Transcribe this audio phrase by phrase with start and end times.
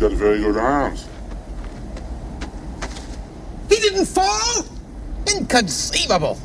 [0.00, 1.06] got very good arms.
[3.68, 4.64] He didn't fall?
[5.36, 6.38] Inconceivable.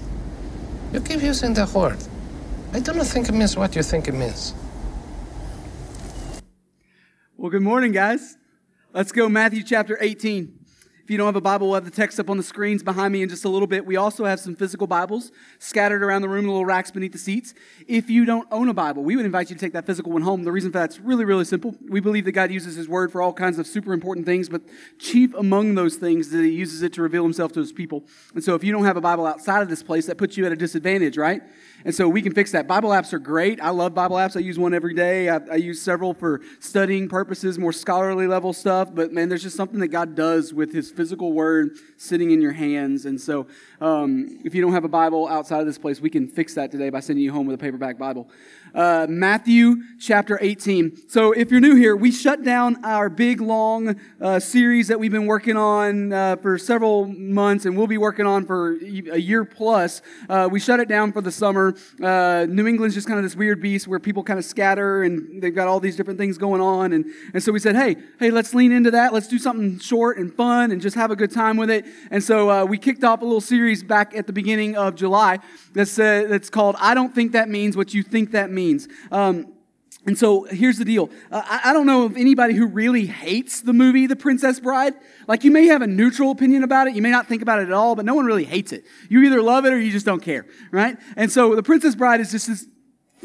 [0.91, 1.97] You keep using the word.
[2.73, 4.53] I do not think it means what you think it means.
[7.37, 8.37] Well, good morning, guys.
[8.91, 10.64] Let's go Matthew chapter 18.
[11.05, 13.13] If you don't have a Bible, we'll have the text up on the screens behind
[13.13, 13.85] me in just a little bit.
[13.85, 17.53] We also have some physical Bibles scattered around the room, little racks beneath the seats.
[17.87, 20.23] If you don't own a Bible, we would invite you to take that physical one
[20.23, 20.45] home.
[20.45, 21.75] The reason for that's really, really simple.
[21.87, 24.63] We believe that God uses His Word for all kinds of super important things, but
[24.97, 28.03] chief among those things is that He uses it to reveal Himself to His people.
[28.33, 30.47] And so if you don't have a Bible outside of this place, that puts you
[30.47, 31.43] at a disadvantage, right?
[31.85, 32.67] And so we can fix that.
[32.67, 33.61] Bible apps are great.
[33.61, 34.35] I love Bible apps.
[34.35, 35.29] I use one every day.
[35.29, 38.89] I, I, use several for studying purposes, more scholarly level stuff.
[38.93, 42.53] But man, there's just something that God does with His physical word sitting in your
[42.53, 43.05] hands.
[43.05, 43.45] And so
[43.79, 46.71] um, if you don't have a Bible outside of this place, we can fix that
[46.71, 48.29] today by sending you home with a paperback Bible
[48.75, 51.09] uh, Matthew chapter 18.
[51.09, 55.11] So, if you're new here, we shut down our big, long uh, series that we've
[55.11, 59.45] been working on uh, for several months and we'll be working on for a year
[59.45, 60.01] plus.
[60.27, 61.73] Uh, we shut it down for the summer.
[62.01, 65.41] Uh, new England's just kind of this weird beast where people kind of scatter and
[65.41, 66.91] they've got all these different things going on.
[66.91, 69.13] And, and so we said, hey, hey, let's lean into that.
[69.13, 71.85] Let's do something short and fun and just have a good time with it.
[72.11, 75.39] And so uh, we kicked off a little series back at the beginning of July
[75.73, 78.87] that's, that's called I Don't Think That Means What You Think That Means means.
[79.11, 79.53] Um,
[80.05, 81.09] and so here's the deal.
[81.31, 84.93] Uh, I, I, don't know of anybody who really hates the movie The Princess Bride.
[85.27, 86.95] Like you may have a neutral opinion about it.
[86.95, 88.85] You may not think about it at all, but no one really hates it.
[89.09, 90.97] You either love it or you just don't care, right?
[91.15, 92.67] And so The Princess Bride is just this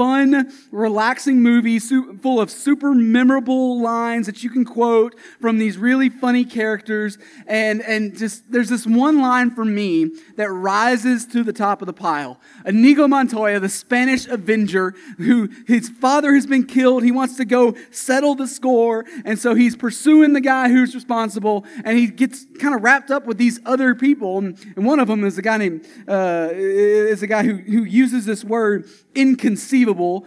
[0.01, 6.09] fun, relaxing movie full of super memorable lines that you can quote from these really
[6.09, 7.19] funny characters.
[7.47, 11.87] And, and just, there's this one line for me that rises to the top of
[11.87, 12.41] the pile.
[12.65, 17.03] Inigo Montoya, the Spanish Avenger, who his father has been killed.
[17.03, 19.05] He wants to go settle the score.
[19.27, 21.67] And so he's pursuing the guy who's responsible.
[21.85, 24.39] And he gets kind of wrapped up with these other people.
[24.39, 27.85] And, and one of them is a guy named, uh, is a guy who, who
[27.85, 30.27] uses this word inconceivable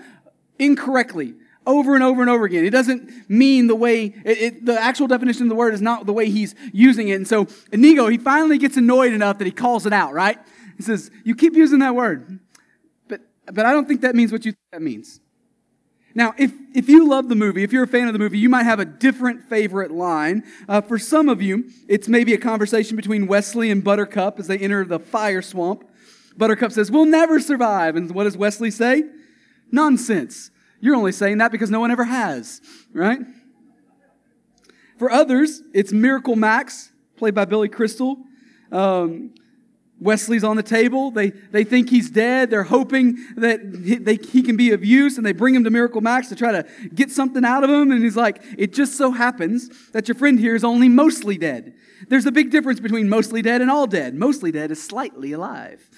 [0.59, 1.35] incorrectly
[1.65, 2.65] over and over and over again.
[2.65, 6.05] It doesn't mean the way, it, it, the actual definition of the word is not
[6.05, 7.13] the way he's using it.
[7.13, 10.37] And so Inigo, he finally gets annoyed enough that he calls it out, right?
[10.77, 12.39] He says, You keep using that word,
[13.07, 15.19] but, but I don't think that means what you think that means.
[16.15, 18.49] Now, if, if you love the movie, if you're a fan of the movie, you
[18.49, 20.43] might have a different favorite line.
[20.69, 24.59] Uh, for some of you, it's maybe a conversation between Westley and Buttercup as they
[24.59, 25.89] enter the fire swamp.
[26.37, 27.95] Buttercup says, We'll never survive.
[27.95, 29.03] And what does Westley say?
[29.71, 30.51] Nonsense.
[30.79, 32.61] You're only saying that because no one ever has,
[32.91, 33.21] right?
[34.97, 38.17] For others, it's Miracle Max, played by Billy Crystal.
[38.71, 39.33] Um,
[40.03, 41.11] Westley's on the table.
[41.11, 42.49] They, they think he's dead.
[42.49, 45.69] They're hoping that he, they, he can be of use, and they bring him to
[45.69, 47.91] Miracle Max to try to get something out of him.
[47.91, 51.73] And he's like, It just so happens that your friend here is only mostly dead.
[52.09, 54.13] There's a big difference between mostly dead and all dead.
[54.15, 55.89] Mostly dead is slightly alive.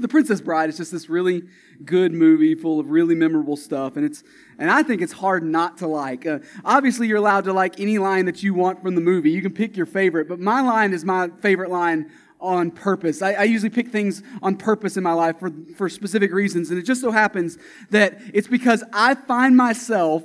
[0.00, 1.44] The Princess Bride is just this really
[1.84, 4.22] good movie full of really memorable stuff, and it's
[4.58, 6.26] and I think it's hard not to like.
[6.26, 9.30] Uh, obviously, you're allowed to like any line that you want from the movie.
[9.30, 13.22] You can pick your favorite, but my line is my favorite line on purpose.
[13.22, 16.70] I, I, usually pick things on purpose in my life for, for specific reasons.
[16.70, 17.58] And it just so happens
[17.90, 20.24] that it's because I find myself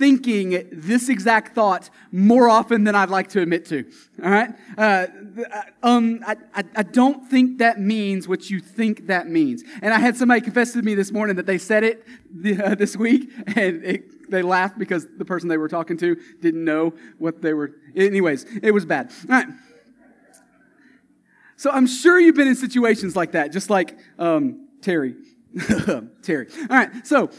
[0.00, 3.84] thinking this exact thought more often than I'd like to admit to.
[4.24, 4.48] All right?
[4.78, 5.06] Uh,
[5.82, 9.62] um, I, I, I, don't think that means what you think that means.
[9.82, 12.06] And I had somebody confess to me this morning that they said it
[12.64, 16.64] uh, this week, and it, they laughed because the person they were talking to didn't
[16.64, 17.72] know what they were.
[17.94, 19.12] Anyways, it was bad.
[19.28, 19.48] All right.
[21.56, 25.14] So I'm sure you've been in situations like that, just like um, Terry.
[26.22, 26.46] Terry.
[26.70, 27.06] All right.
[27.06, 27.30] So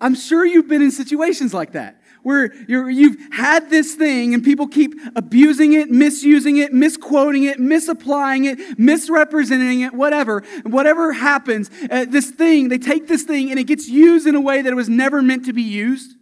[0.00, 4.44] I'm sure you've been in situations like that where you have had this thing and
[4.44, 10.42] people keep abusing it, misusing it, misquoting it, misapplying it, misrepresenting it, whatever.
[10.64, 14.40] Whatever happens, uh, this thing, they take this thing and it gets used in a
[14.40, 16.14] way that it was never meant to be used,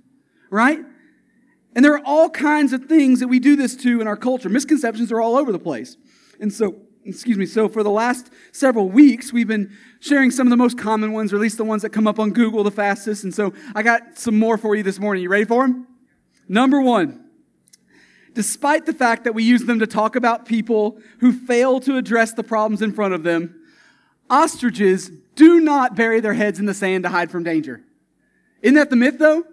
[0.51, 0.81] right?
[1.75, 4.49] And there are all kinds of things that we do this to in our culture.
[4.49, 5.97] Misconceptions are all over the place.
[6.41, 6.77] And so,
[7.09, 10.79] excuse me, so for the last several weeks, we've been sharing some of the most
[10.79, 13.25] common ones, or at least the ones that come up on Google the fastest.
[13.25, 15.23] And so I got some more for you this morning.
[15.23, 15.87] You ready for them?
[16.49, 17.25] Number one,
[18.35, 22.33] despite the fact that we use them to talk about people who fail to address
[22.33, 23.55] the problems in front of them,
[24.31, 27.83] ostriches do not bury their heads in the sand to hide from danger.
[28.61, 29.45] Isn't that the myth though?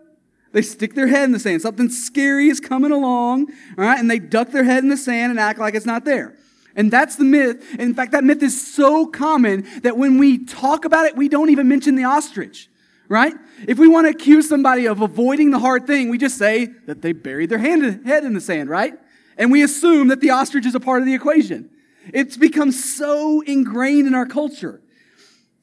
[0.51, 1.61] They stick their head in the sand.
[1.61, 5.31] Something scary is coming along, all right, and they duck their head in the sand
[5.31, 6.37] and act like it's not there.
[6.75, 7.75] And that's the myth.
[7.79, 11.49] In fact, that myth is so common that when we talk about it, we don't
[11.49, 12.69] even mention the ostrich.
[13.07, 13.33] right?
[13.67, 17.01] If we want to accuse somebody of avoiding the hard thing, we just say that
[17.01, 18.93] they buried their hand, head in the sand, right?
[19.37, 21.69] And we assume that the ostrich is a part of the equation.
[22.13, 24.81] It's become so ingrained in our culture.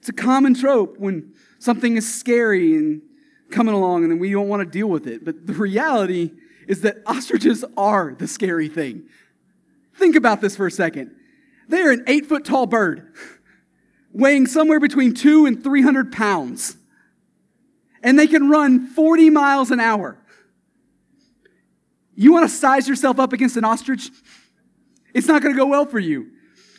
[0.00, 3.02] It's a common trope when something is scary and
[3.50, 5.24] coming along and then we don't want to deal with it.
[5.24, 6.32] But the reality
[6.66, 9.04] is that ostriches are the scary thing.
[9.94, 11.14] Think about this for a second.
[11.68, 13.12] They are an eight foot tall bird,
[14.12, 16.76] weighing somewhere between two and 300 pounds.
[18.02, 20.18] And they can run 40 miles an hour.
[22.14, 24.10] You want to size yourself up against an ostrich?
[25.14, 26.30] It's not going to go well for you.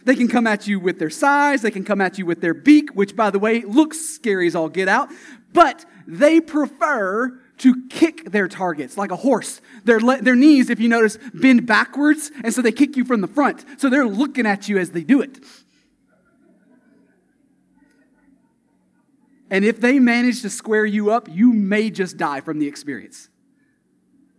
[0.06, 1.62] They can come at you with their size.
[1.62, 4.56] They can come at you with their beak, which, by the way, looks scary as
[4.56, 5.10] all get out.
[5.54, 9.62] But they prefer to kick their targets like a horse.
[9.86, 13.22] Their, le- their knees, if you notice, bend backwards, and so they kick you from
[13.22, 13.64] the front.
[13.78, 15.40] So they're looking at you as they do it.
[19.50, 23.30] And if they manage to square you up, you may just die from the experience.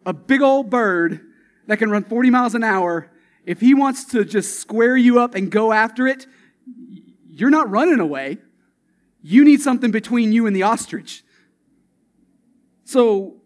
[0.05, 1.23] A big old bird
[1.67, 3.11] that can run 40 miles an hour,
[3.47, 6.27] if he wants to just square you up and go after it,
[7.31, 8.37] you're not running away.
[9.23, 11.25] You need something between you and the ostrich.
[12.85, 13.37] So,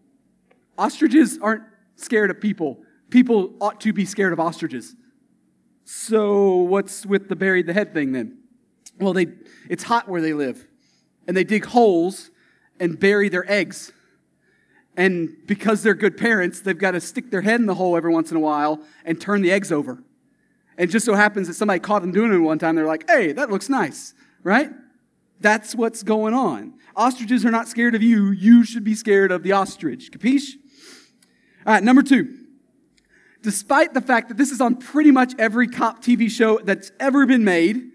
[0.77, 1.63] ostriches aren't
[1.95, 2.79] scared of people.
[3.09, 4.95] People ought to be scared of ostriches.
[5.85, 8.37] So, what's with the buried the head thing then?
[8.99, 9.27] Well, they,
[9.69, 10.67] it's hot where they live,
[11.27, 12.31] and they dig holes
[12.79, 13.91] and bury their eggs.
[14.97, 18.11] And because they're good parents, they've got to stick their head in the hole every
[18.11, 20.03] once in a while and turn the eggs over.
[20.77, 22.75] And just so happens that somebody caught them doing it one time.
[22.75, 24.13] They're like, hey, that looks nice,
[24.43, 24.71] right?
[25.39, 26.73] That's what's going on.
[26.95, 28.31] Ostriches are not scared of you.
[28.31, 30.11] You should be scared of the ostrich.
[30.11, 30.55] Capiche?
[31.65, 32.35] All right, number two.
[33.41, 37.25] Despite the fact that this is on pretty much every cop TV show that's ever
[37.25, 37.91] been made,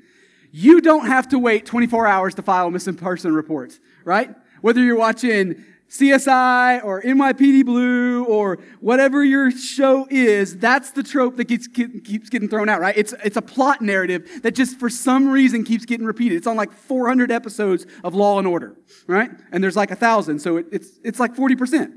[0.51, 4.35] you don't have to wait 24 hours to file a missing person report, right?
[4.63, 11.37] Whether you're watching CSI or NYPD Blue or whatever your show is, that's the trope
[11.37, 12.97] that keeps, keeps getting thrown out, right?
[12.97, 16.37] It's, it's a plot narrative that just for some reason keeps getting repeated.
[16.37, 18.77] It's on like 400 episodes of Law and Order,
[19.07, 19.31] right?
[19.53, 21.93] And there's like a thousand, so it, it's, it's like 40%.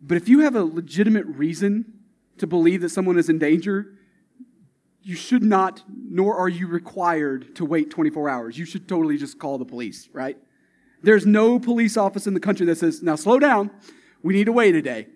[0.00, 1.92] But if you have a legitimate reason
[2.38, 3.98] to believe that someone is in danger,
[5.02, 8.58] you should not, nor are you required to wait 24 hours.
[8.58, 10.36] You should totally just call the police, right?
[11.02, 13.70] There's no police office in the country that says, now slow down,
[14.22, 15.06] we need to wait a day.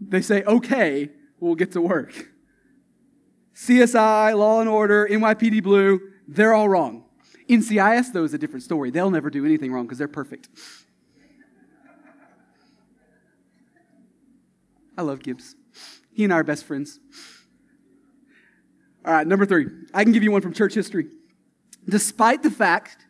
[0.00, 1.10] They say, okay,
[1.40, 2.28] we'll get to work.
[3.54, 7.04] CSI, Law and Order, NYPD Blue, they're all wrong.
[7.48, 8.90] NCIS, though, is a different story.
[8.90, 10.48] They'll never do anything wrong because they're perfect.
[14.96, 15.54] I love Gibbs.
[16.12, 17.00] He and I are best friends.
[19.04, 19.66] All right, number three.
[19.94, 21.06] I can give you one from church history.
[21.88, 23.06] Despite the fact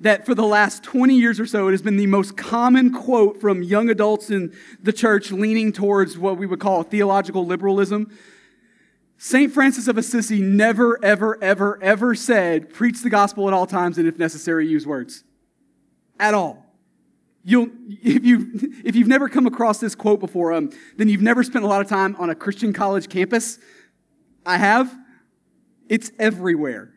[0.00, 3.40] that for the last 20 years or so, it has been the most common quote
[3.40, 8.16] from young adults in the church leaning towards what we would call theological liberalism.
[9.18, 9.52] St.
[9.52, 14.06] Francis of Assisi never, ever, ever, ever said, preach the gospel at all times and
[14.06, 15.24] if necessary, use words.
[16.20, 16.64] At all.
[17.42, 18.50] You'll, if, you,
[18.84, 21.80] if you've never come across this quote before, um, then you've never spent a lot
[21.80, 23.58] of time on a Christian college campus.
[24.44, 24.94] I have.
[25.88, 26.92] It's everywhere.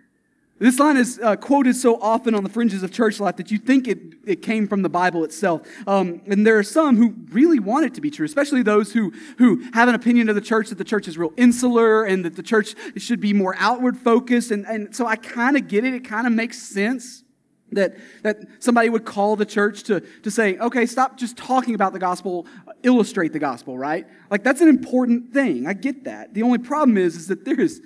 [0.59, 3.57] This line is uh, quoted so often on the fringes of church life that you
[3.57, 5.61] think it, it came from the Bible itself.
[5.87, 9.13] Um, and there are some who really want it to be true, especially those who,
[9.37, 12.35] who have an opinion of the church that the church is real insular and that
[12.35, 14.51] the church should be more outward focused.
[14.51, 15.94] And, and so I kind of get it.
[15.94, 17.23] It kind of makes sense
[17.71, 21.94] that, that somebody would call the church to, to say, okay, stop just talking about
[21.94, 22.47] the gospel,
[22.83, 24.06] illustrate the gospel, right?
[24.30, 25.68] Like that's an important thing.
[25.68, 26.33] I get that.
[26.33, 27.81] The only problem is, is that there is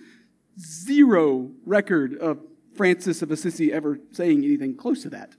[0.57, 2.39] zero record of
[2.75, 5.35] Francis of Assisi ever saying anything close to that.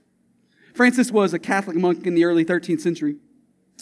[0.73, 3.15] Francis was a Catholic monk in the early 13th century.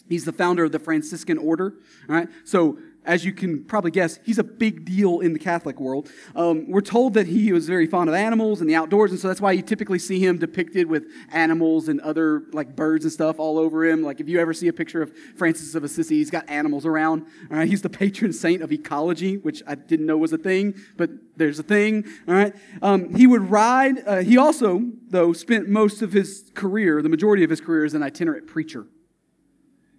[0.07, 1.73] He's the founder of the Franciscan order.
[2.09, 5.79] All right, so as you can probably guess, he's a big deal in the Catholic
[5.79, 6.09] world.
[6.35, 9.27] Um, we're told that he was very fond of animals and the outdoors, and so
[9.27, 13.39] that's why you typically see him depicted with animals and other like birds and stuff
[13.39, 14.03] all over him.
[14.03, 17.25] Like if you ever see a picture of Francis of Assisi, he's got animals around.
[17.51, 20.75] All right, he's the patron saint of ecology, which I didn't know was a thing,
[20.97, 22.05] but there's a thing.
[22.27, 24.05] All right, um, he would ride.
[24.05, 27.93] Uh, he also, though, spent most of his career, the majority of his career, as
[27.93, 28.85] an itinerant preacher.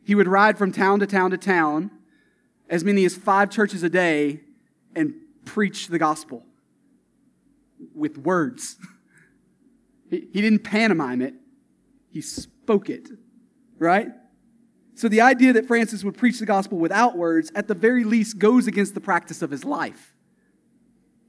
[0.04, 1.90] He would ride from town to town to town
[2.68, 4.40] as many as five churches a day
[4.94, 5.14] and
[5.44, 6.44] preach the gospel
[7.94, 8.76] with words.
[10.10, 11.32] He, he didn't pantomime it,
[12.10, 13.08] he spoke it,
[13.78, 14.08] right?
[14.94, 18.38] So the idea that Francis would preach the gospel without words, at the very least,
[18.38, 20.13] goes against the practice of his life.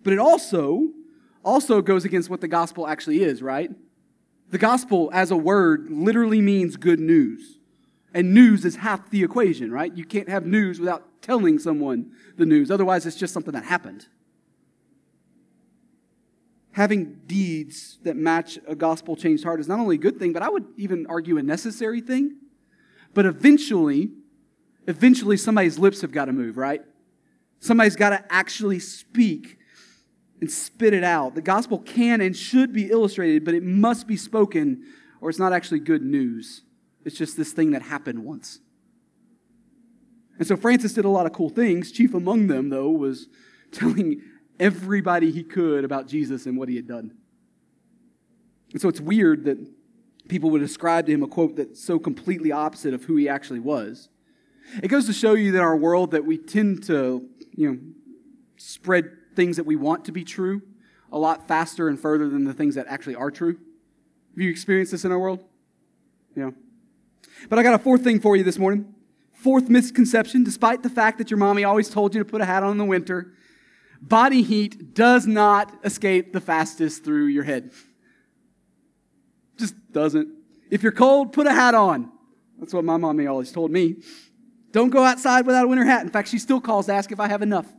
[0.05, 0.89] But it also,
[1.43, 3.71] also goes against what the gospel actually is, right?
[4.51, 7.57] The gospel as a word literally means good news.
[8.13, 9.91] And news is half the equation, right?
[9.97, 12.69] You can't have news without telling someone the news.
[12.69, 14.05] Otherwise, it's just something that happened.
[16.73, 20.43] Having deeds that match a gospel changed heart is not only a good thing, but
[20.43, 22.35] I would even argue a necessary thing.
[23.15, 24.11] But eventually,
[24.85, 26.83] eventually somebody's lips have got to move, right?
[27.59, 29.57] Somebody's got to actually speak
[30.41, 31.35] and spit it out.
[31.35, 34.83] The gospel can and should be illustrated, but it must be spoken,
[35.21, 36.63] or it's not actually good news.
[37.03, 38.59] It's just this thing that happened once.
[40.37, 41.91] And so Francis did a lot of cool things.
[41.91, 43.27] Chief among them, though, was
[43.71, 44.21] telling
[44.59, 47.15] everybody he could about Jesus and what he had done.
[48.73, 49.57] And so it's weird that
[50.27, 53.59] people would ascribe to him a quote that's so completely opposite of who he actually
[53.59, 54.09] was.
[54.81, 57.79] It goes to show you that our world that we tend to, you know,
[58.57, 60.61] spread things that we want to be true
[61.11, 63.53] a lot faster and further than the things that actually are true.
[63.53, 65.43] Have you experienced this in our world?
[66.35, 66.51] Yeah.
[67.49, 68.93] But I got a fourth thing for you this morning.
[69.31, 72.63] Fourth misconception, despite the fact that your mommy always told you to put a hat
[72.63, 73.33] on in the winter,
[74.01, 77.71] body heat does not escape the fastest through your head.
[79.57, 80.27] Just doesn't.
[80.69, 82.11] If you're cold, put a hat on.
[82.59, 83.97] That's what my mommy always told me.
[84.71, 86.01] Don't go outside without a winter hat.
[86.01, 87.71] In fact, she still calls to ask if I have enough.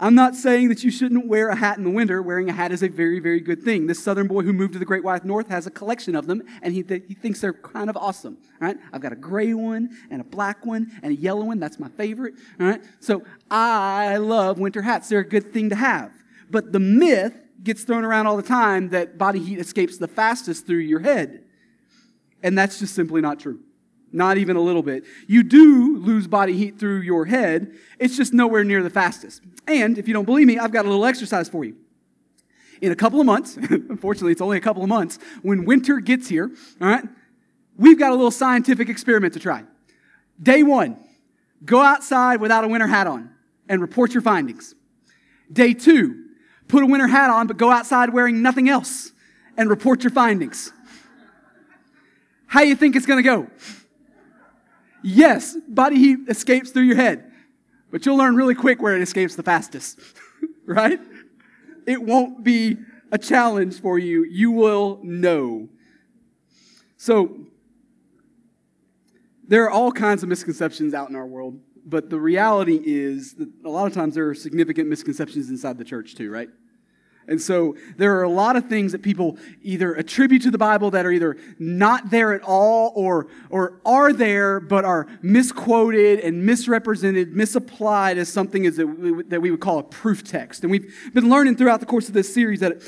[0.00, 2.22] I'm not saying that you shouldn't wear a hat in the winter.
[2.22, 3.88] Wearing a hat is a very, very good thing.
[3.88, 6.42] This southern boy who moved to the Great White North has a collection of them,
[6.62, 8.38] and he, th- he thinks they're kind of awesome.
[8.60, 8.76] All right?
[8.92, 11.58] I've got a gray one, and a black one, and a yellow one.
[11.58, 12.34] That's my favorite.
[12.60, 12.82] All right?
[13.00, 15.08] So I love winter hats.
[15.08, 16.12] They're a good thing to have.
[16.48, 20.64] But the myth gets thrown around all the time that body heat escapes the fastest
[20.64, 21.44] through your head.
[22.40, 23.58] And that's just simply not true.
[24.12, 25.04] Not even a little bit.
[25.26, 27.74] You do lose body heat through your head.
[27.98, 29.42] It's just nowhere near the fastest.
[29.66, 31.76] And if you don't believe me, I've got a little exercise for you.
[32.80, 36.28] In a couple of months, unfortunately, it's only a couple of months, when winter gets
[36.28, 36.50] here,
[36.80, 37.04] all right,
[37.76, 39.64] we've got a little scientific experiment to try.
[40.40, 40.96] Day one,
[41.64, 43.30] go outside without a winter hat on
[43.68, 44.74] and report your findings.
[45.52, 46.26] Day two,
[46.68, 49.12] put a winter hat on, but go outside wearing nothing else
[49.56, 50.72] and report your findings.
[52.46, 53.48] How do you think it's going to go?
[55.10, 57.32] Yes, body heat escapes through your head,
[57.90, 59.98] but you'll learn really quick where it escapes the fastest,
[60.66, 61.00] right?
[61.86, 62.76] It won't be
[63.10, 64.24] a challenge for you.
[64.24, 65.70] You will know.
[66.98, 67.38] So,
[69.46, 73.48] there are all kinds of misconceptions out in our world, but the reality is that
[73.64, 76.50] a lot of times there are significant misconceptions inside the church too, right?
[77.28, 80.90] And so there are a lot of things that people either attribute to the Bible
[80.92, 86.44] that are either not there at all or, or are there but are misquoted and
[86.44, 90.62] misrepresented, misapplied as something as that we would call a proof text.
[90.62, 92.82] And we've been learning throughout the course of this series that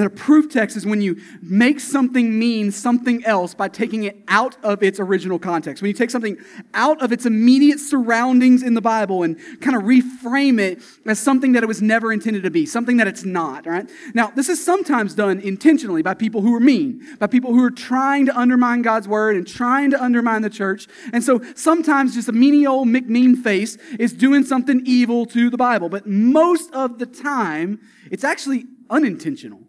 [0.00, 4.16] that a proof text is when you make something mean something else by taking it
[4.28, 5.82] out of its original context.
[5.82, 6.38] When you take something
[6.74, 11.52] out of its immediate surroundings in the Bible and kind of reframe it as something
[11.52, 13.88] that it was never intended to be, something that it's not, right?
[14.14, 17.70] Now, this is sometimes done intentionally by people who are mean, by people who are
[17.70, 20.86] trying to undermine God's word and trying to undermine the church.
[21.12, 25.58] And so sometimes just a meany old McMean face is doing something evil to the
[25.58, 25.88] Bible.
[25.88, 27.80] But most of the time,
[28.10, 29.60] it's actually unintentional.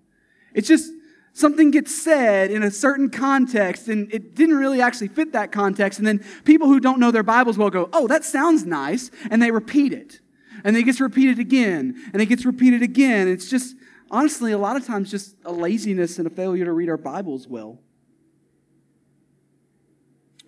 [0.53, 0.91] It's just
[1.33, 5.99] something gets said in a certain context and it didn't really actually fit that context.
[5.99, 9.11] And then people who don't know their Bibles will go, oh, that sounds nice.
[9.29, 10.19] And they repeat it.
[10.63, 11.95] And it gets repeated again.
[12.13, 13.27] And it gets repeated again.
[13.27, 13.75] It's just,
[14.09, 17.47] honestly, a lot of times just a laziness and a failure to read our Bibles
[17.47, 17.79] well.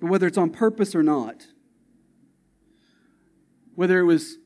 [0.01, 1.48] But whether it's on purpose or not,
[3.75, 4.38] whether it was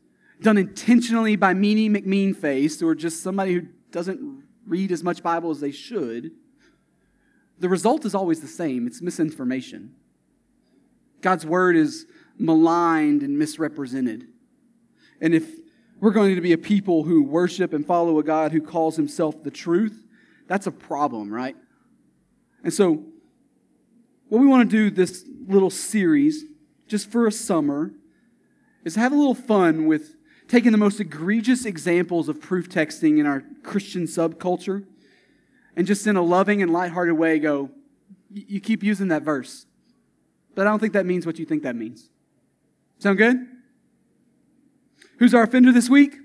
[0.41, 3.61] done intentionally by Meanie McMeanface or just somebody who
[3.91, 6.31] doesn't read as much Bible as they should,
[7.59, 9.95] the result is always the same it's misinformation.
[11.21, 12.05] God's word is
[12.37, 14.27] maligned and misrepresented.
[15.19, 15.49] And if
[15.99, 19.43] we're going to be a people who worship and follow a God who calls himself
[19.43, 20.03] the truth,
[20.47, 21.55] that's a problem, right?
[22.63, 23.03] And so,
[24.29, 26.43] what we want to do this little series,
[26.87, 27.93] just for a summer,
[28.83, 30.16] is have a little fun with
[30.47, 34.85] taking the most egregious examples of proof texting in our Christian subculture
[35.75, 37.69] and just in a loving and lighthearted way go,
[38.31, 39.65] you keep using that verse,
[40.55, 42.09] but I don't think that means what you think that means.
[42.99, 43.37] Sound good?
[45.19, 46.15] Who's our offender this week?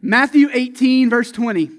[0.00, 1.70] Matthew 18, verse 20.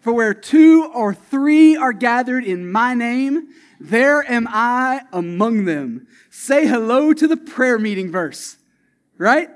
[0.00, 6.06] For where two or three are gathered in my name, there am I among them.
[6.30, 8.56] Say hello to the prayer meeting verse,
[9.18, 9.50] right?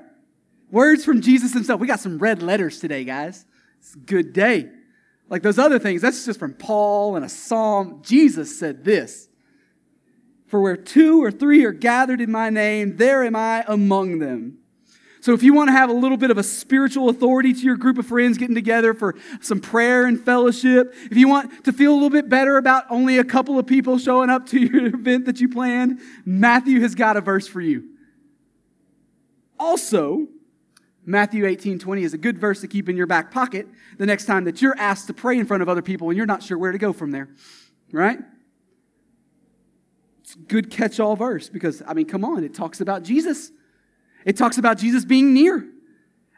[0.71, 1.79] Words from Jesus himself.
[1.79, 3.45] We got some red letters today, guys.
[3.79, 4.69] It's a good day.
[5.29, 8.01] Like those other things, that's just from Paul and a psalm.
[8.03, 9.27] Jesus said this
[10.47, 14.59] For where two or three are gathered in my name, there am I among them.
[15.21, 17.77] So if you want to have a little bit of a spiritual authority to your
[17.77, 21.93] group of friends getting together for some prayer and fellowship, if you want to feel
[21.93, 25.25] a little bit better about only a couple of people showing up to your event
[25.25, 27.89] that you planned, Matthew has got a verse for you.
[29.57, 30.27] Also,
[31.05, 34.25] Matthew 18 20 is a good verse to keep in your back pocket the next
[34.25, 36.57] time that you're asked to pray in front of other people and you're not sure
[36.57, 37.29] where to go from there.
[37.91, 38.19] Right?
[40.23, 43.51] It's a good catch all verse because, I mean, come on, it talks about Jesus.
[44.25, 45.67] It talks about Jesus being near.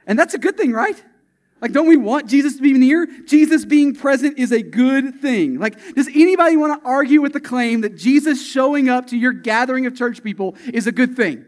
[0.06, 1.02] And that's a good thing, right?
[1.62, 3.08] Like, don't we want Jesus to be near?
[3.26, 5.58] Jesus being present is a good thing.
[5.58, 9.32] Like, does anybody want to argue with the claim that Jesus showing up to your
[9.32, 11.46] gathering of church people is a good thing?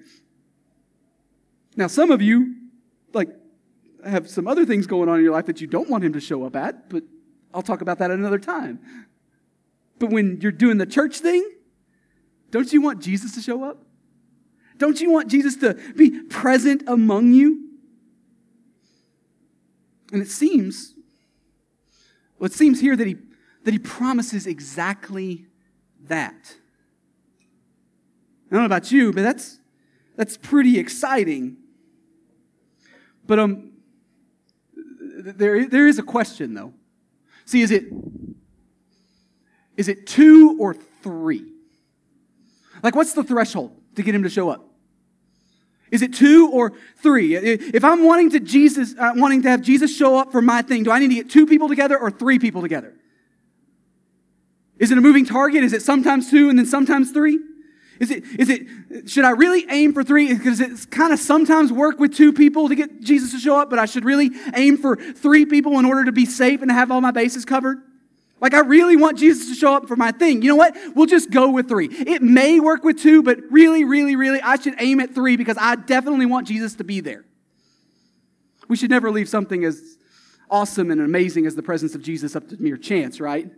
[1.75, 2.55] Now, some of you,
[3.13, 3.29] like,
[4.05, 6.19] have some other things going on in your life that you don't want him to
[6.21, 7.03] show up at, but
[7.53, 8.79] I'll talk about that at another time.
[9.97, 11.43] But when you're doing the church thing,
[12.51, 13.83] don't you want Jesus to show up?
[14.77, 17.65] Don't you want Jesus to be present among you?
[20.11, 20.95] And it seems,
[22.39, 23.17] well, it seems here that he,
[23.65, 25.45] that he promises exactly
[26.07, 26.55] that.
[28.49, 29.59] I don't know about you, but that's,
[30.15, 31.57] that's pretty exciting.
[33.29, 33.73] But um,
[34.73, 36.73] there, there is a question, though.
[37.45, 37.85] See, is it,
[39.77, 41.45] is it two or three?
[42.81, 44.65] Like, what's the threshold to get him to show up?
[45.91, 47.35] Is it two or three?
[47.35, 50.81] If I'm wanting to Jesus, uh, wanting to have Jesus show up for my thing,
[50.81, 52.95] do I need to get two people together or three people together?
[54.79, 55.63] Is it a moving target?
[55.63, 57.37] Is it sometimes two and then sometimes three?
[57.99, 60.33] Is it, is it, should I really aim for three?
[60.33, 63.69] Because it's kind of sometimes work with two people to get Jesus to show up,
[63.69, 66.73] but I should really aim for three people in order to be safe and to
[66.73, 67.79] have all my bases covered?
[68.41, 70.41] Like, I really want Jesus to show up for my thing.
[70.41, 70.73] You know what?
[70.95, 71.87] We'll just go with three.
[71.87, 75.57] It may work with two, but really, really, really, I should aim at three because
[75.59, 77.25] I definitely want Jesus to be there.
[78.69, 79.97] We should never leave something as
[80.49, 83.49] awesome and amazing as the presence of Jesus up to mere chance, right?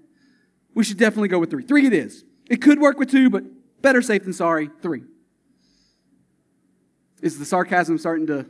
[0.74, 1.64] We should definitely go with three.
[1.64, 2.24] Three it is.
[2.50, 3.44] It could work with two, but
[3.82, 4.70] better safe than sorry.
[4.82, 5.04] Three.
[7.22, 8.46] Is the sarcasm starting to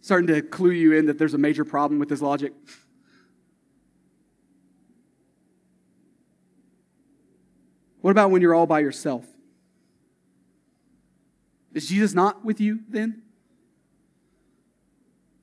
[0.00, 2.52] starting to clue you in that there's a major problem with this logic?
[8.00, 9.26] What about when you're all by yourself?
[11.72, 13.22] Is Jesus not with you then?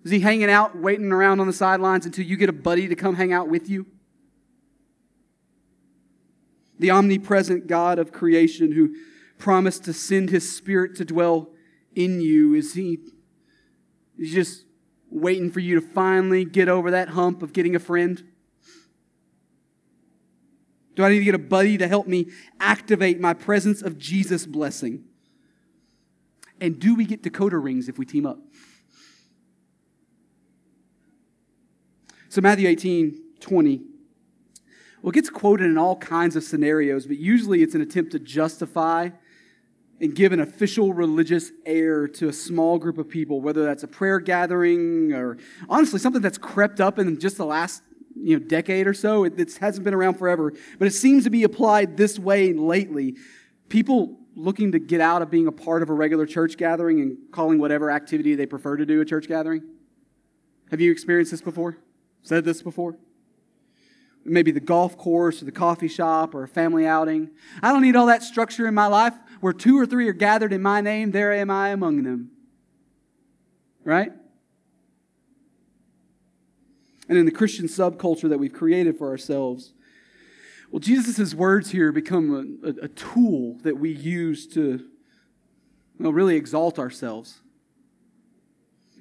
[0.03, 2.95] Is he hanging out, waiting around on the sidelines until you get a buddy to
[2.95, 3.85] come hang out with you?
[6.79, 8.95] The omnipresent God of creation who
[9.37, 11.49] promised to send his spirit to dwell
[11.95, 12.99] in you, is he
[14.17, 14.65] is just
[15.09, 18.23] waiting for you to finally get over that hump of getting a friend?
[20.95, 22.27] Do I need to get a buddy to help me
[22.59, 25.03] activate my presence of Jesus blessing?
[26.59, 28.39] And do we get decoder rings if we team up?
[32.29, 33.81] So, Matthew 18 20.
[35.01, 38.19] Well, it gets quoted in all kinds of scenarios, but usually it's an attempt to
[38.19, 39.09] justify
[39.99, 43.87] and give an official religious air to a small group of people, whether that's a
[43.87, 45.37] prayer gathering or
[45.69, 47.81] honestly something that's crept up in just the last
[48.15, 49.23] you know, decade or so.
[49.23, 53.15] It, it hasn't been around forever, but it seems to be applied this way lately.
[53.69, 57.17] People looking to get out of being a part of a regular church gathering and
[57.31, 59.63] calling whatever activity they prefer to do a church gathering.
[60.69, 61.77] Have you experienced this before?
[62.21, 62.97] Said this before?
[64.29, 67.31] Maybe the golf course or the coffee shop or a family outing.
[67.63, 70.51] I don't need all that structure in my life where two or three are gathered
[70.51, 72.31] in my name, there am I among them.
[73.83, 74.11] Right?
[77.09, 79.73] and in the Christian subculture that we've created for ourselves.
[80.71, 84.83] Well, Jesus' words here become a, a, a tool that we use to
[85.99, 87.39] well, really exalt ourselves.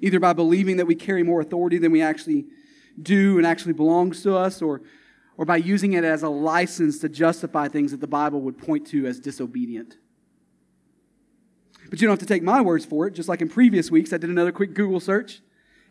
[0.01, 2.47] Either by believing that we carry more authority than we actually
[3.01, 4.83] do and actually belongs to us, or,
[5.37, 8.87] or by using it as a license to justify things that the Bible would point
[8.89, 9.97] to as disobedient.
[11.91, 13.15] But you don't have to take my words for it.
[13.15, 15.41] Just like in previous weeks, I did another quick Google search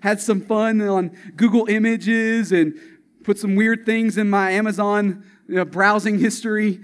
[0.01, 2.79] had some fun on Google Images and
[3.23, 6.81] put some weird things in my Amazon you know, browsing history.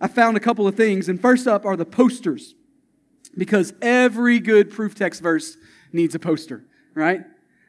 [0.00, 1.08] I found a couple of things.
[1.08, 2.54] And first up are the posters,
[3.36, 5.56] because every good proof text verse
[5.92, 6.64] needs a poster,
[6.94, 7.22] right?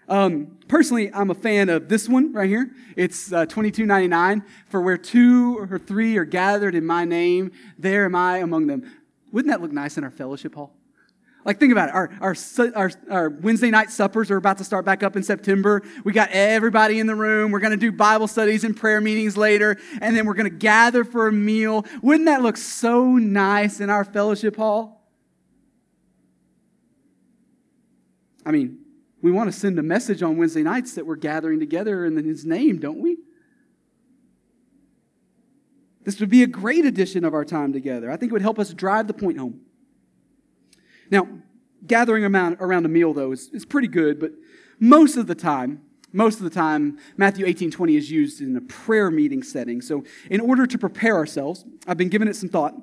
[0.07, 2.71] Um, personally, I'm a fan of this one right here.
[2.95, 8.15] It's uh, $22.99 for where two or three are gathered in my name, there am
[8.15, 8.89] I among them.
[9.31, 10.73] Wouldn't that look nice in our fellowship hall?
[11.43, 11.95] Like, think about it.
[11.95, 12.35] Our, our,
[12.75, 15.81] our, our, Wednesday night suppers are about to start back up in September.
[16.03, 17.51] We got everybody in the room.
[17.51, 20.57] We're going to do Bible studies and prayer meetings later, and then we're going to
[20.57, 21.85] gather for a meal.
[22.01, 25.07] Wouldn't that look so nice in our fellowship hall?
[28.45, 28.79] I mean,
[29.21, 32.45] we want to send a message on Wednesday nights that we're gathering together in His
[32.45, 33.17] name, don't we?
[36.03, 38.09] This would be a great addition of our time together.
[38.09, 39.61] I think it would help us drive the point home.
[41.09, 41.27] Now,
[41.85, 44.31] gathering around, around a meal, though, is, is pretty good, but
[44.79, 45.81] most of the time,
[46.13, 49.81] most of the time, Matthew 18 20 is used in a prayer meeting setting.
[49.81, 52.73] So, in order to prepare ourselves, I've been giving it some thought,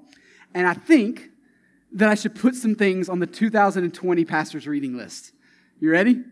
[0.52, 1.30] and I think
[1.92, 5.32] that I should put some things on the 2020 pastor's reading list.
[5.80, 6.22] You ready?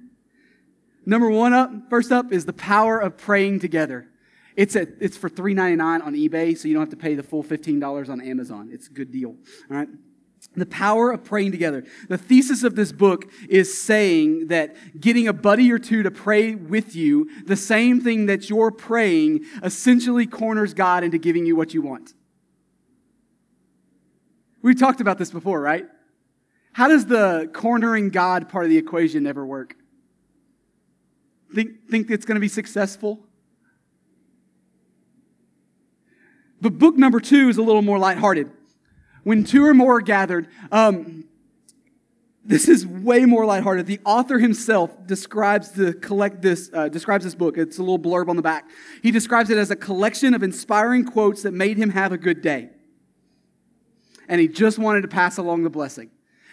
[1.05, 4.09] Number one up, first up, is the power of praying together.
[4.57, 7.43] It's, a, it's for $3.99 on eBay, so you don't have to pay the full
[7.43, 8.69] $15 on Amazon.
[8.71, 9.31] It's a good deal.
[9.71, 9.89] All right?
[10.55, 11.85] The power of praying together.
[12.09, 16.55] The thesis of this book is saying that getting a buddy or two to pray
[16.55, 21.73] with you, the same thing that you're praying, essentially corners God into giving you what
[21.73, 22.13] you want.
[24.63, 25.87] We've talked about this before, right?
[26.73, 29.77] How does the cornering God part of the equation ever work?
[31.55, 33.21] Think, think it's going to be successful?
[36.63, 38.51] But book number two is a little more lighthearted.
[39.25, 41.25] When two or more are gathered, um,
[42.45, 43.87] this is way more lighthearted.
[43.87, 47.59] The author himself describes the collect this uh, describes this book.
[47.59, 48.65] It's a little blurb on the back.
[49.03, 52.43] He describes it as a collection of inspiring quotes that made him have a good
[52.43, 52.71] day,
[54.29, 56.12] and he just wanted to pass along the blessing.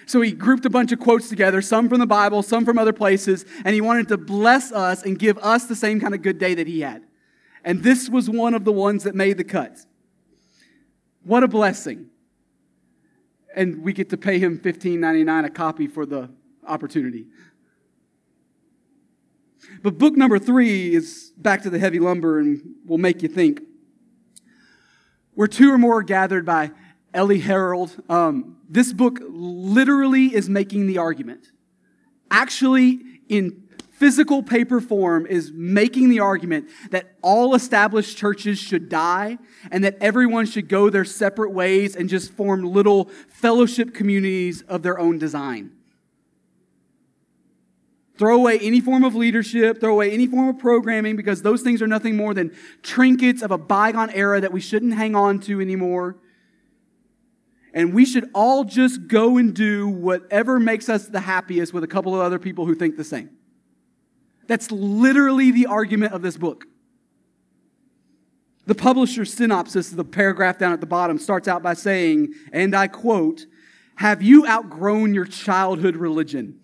[0.10, 2.94] So he grouped a bunch of quotes together, some from the Bible, some from other
[2.94, 6.40] places, and he wanted to bless us and give us the same kind of good
[6.40, 7.04] day that he had.
[7.64, 9.78] And this was one of the ones that made the cut.
[11.24, 12.10] What a blessing
[13.56, 16.30] and we get to pay him $15.99 a copy for the
[16.66, 17.26] opportunity.
[19.82, 23.62] But book number three is back to the heavy lumber and will make you think.
[25.34, 26.72] Where two or more are gathered by
[27.14, 27.96] Ellie Harold.
[28.10, 31.52] Um, this book literally is making the argument.
[32.32, 39.38] Actually, in physical paper form is making the argument that all established churches should die
[39.72, 44.84] and that everyone should go their separate ways and just form little fellowship communities of
[44.84, 45.72] their own design.
[48.18, 51.82] Throw away any form of leadership, throw away any form of programming because those things
[51.82, 55.60] are nothing more than trinkets of a bygone era that we shouldn't hang on to
[55.60, 56.18] anymore.
[57.74, 61.88] And we should all just go and do whatever makes us the happiest with a
[61.88, 63.30] couple of other people who think the same.
[64.48, 66.66] That's literally the argument of this book.
[68.66, 72.88] The publisher's synopsis, the paragraph down at the bottom, starts out by saying, and I
[72.88, 73.46] quote,
[73.96, 76.60] Have you outgrown your childhood religion?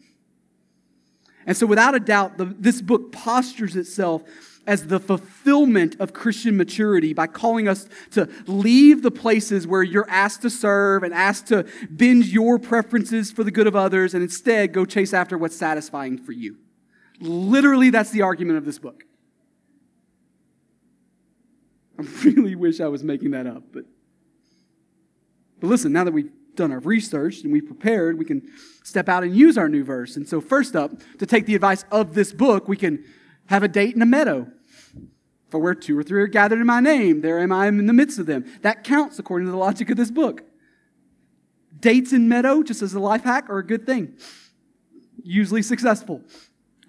[1.45, 4.23] And so, without a doubt, the, this book postures itself
[4.67, 10.09] as the fulfillment of Christian maturity by calling us to leave the places where you're
[10.09, 14.23] asked to serve and asked to bend your preferences for the good of others and
[14.23, 16.57] instead go chase after what's satisfying for you.
[17.19, 19.03] Literally, that's the argument of this book.
[21.99, 23.85] I really wish I was making that up, but
[25.59, 28.41] but listen, now that we've done our research and we've prepared, we can
[28.83, 30.15] step out and use our new verse.
[30.15, 33.03] And so, first up, to take the advice of this book, we can
[33.47, 34.47] have a date in a meadow.
[35.55, 37.93] For where two or three are gathered in my name, there am I in the
[37.93, 38.43] midst of them.
[38.61, 40.43] That counts according to the logic of this book.
[41.79, 44.17] Dates in meadow, just as a life hack, are a good thing.
[45.23, 46.21] Usually successful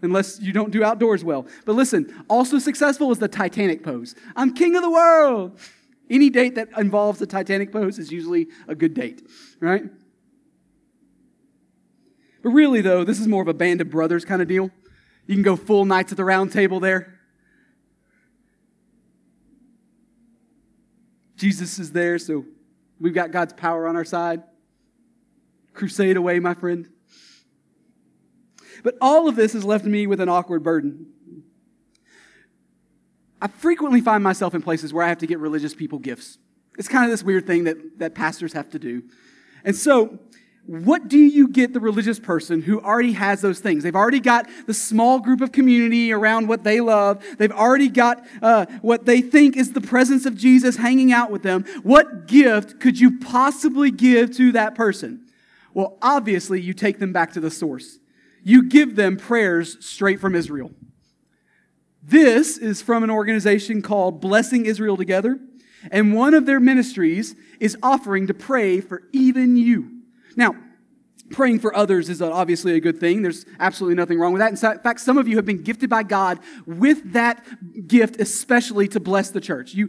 [0.02, 1.46] unless you don't do outdoors well.
[1.64, 4.16] But listen, also successful is the Titanic pose.
[4.34, 5.60] I'm king of the world.
[6.10, 9.22] Any date that involves the Titanic pose is usually a good date,
[9.60, 9.84] right?
[12.42, 14.72] But really, though, this is more of a band of brothers kind of deal.
[15.28, 17.15] You can go full Knights at the Round Table there.
[21.36, 22.44] Jesus is there, so
[22.98, 24.42] we've got God's power on our side.
[25.74, 26.88] Crusade away, my friend.
[28.82, 31.06] But all of this has left me with an awkward burden.
[33.40, 36.38] I frequently find myself in places where I have to get religious people gifts.
[36.78, 39.02] It's kind of this weird thing that, that pastors have to do.
[39.64, 40.18] And so,
[40.66, 43.82] what do you get the religious person who already has those things?
[43.82, 47.24] They've already got the small group of community around what they love.
[47.38, 51.42] They've already got uh, what they think is the presence of Jesus hanging out with
[51.42, 51.64] them.
[51.82, 55.26] What gift could you possibly give to that person?
[55.72, 57.98] Well, obviously, you take them back to the source
[58.46, 60.70] you give them prayers straight from Israel.
[62.00, 65.40] This is from an organization called Blessing Israel Together,
[65.90, 69.95] and one of their ministries is offering to pray for even you.
[70.36, 70.54] Now,
[71.30, 73.22] Praying for others is obviously a good thing.
[73.22, 74.50] There's absolutely nothing wrong with that.
[74.50, 77.44] In fact, some of you have been gifted by God with that
[77.88, 79.74] gift, especially to bless the church.
[79.74, 79.88] You,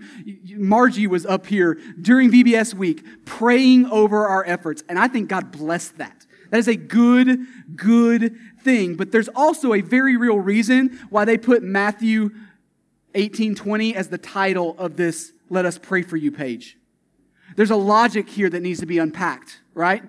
[0.55, 5.51] Margie was up here during VBS week praying over our efforts, and I think God
[5.51, 6.25] blessed that.
[6.49, 7.39] That is a good,
[7.75, 8.95] good thing.
[8.95, 12.31] But there's also a very real reason why they put Matthew
[13.13, 16.79] 18:20 as the title of this "Let Us Pray for You" page.
[17.55, 20.03] There's a logic here that needs to be unpacked, right?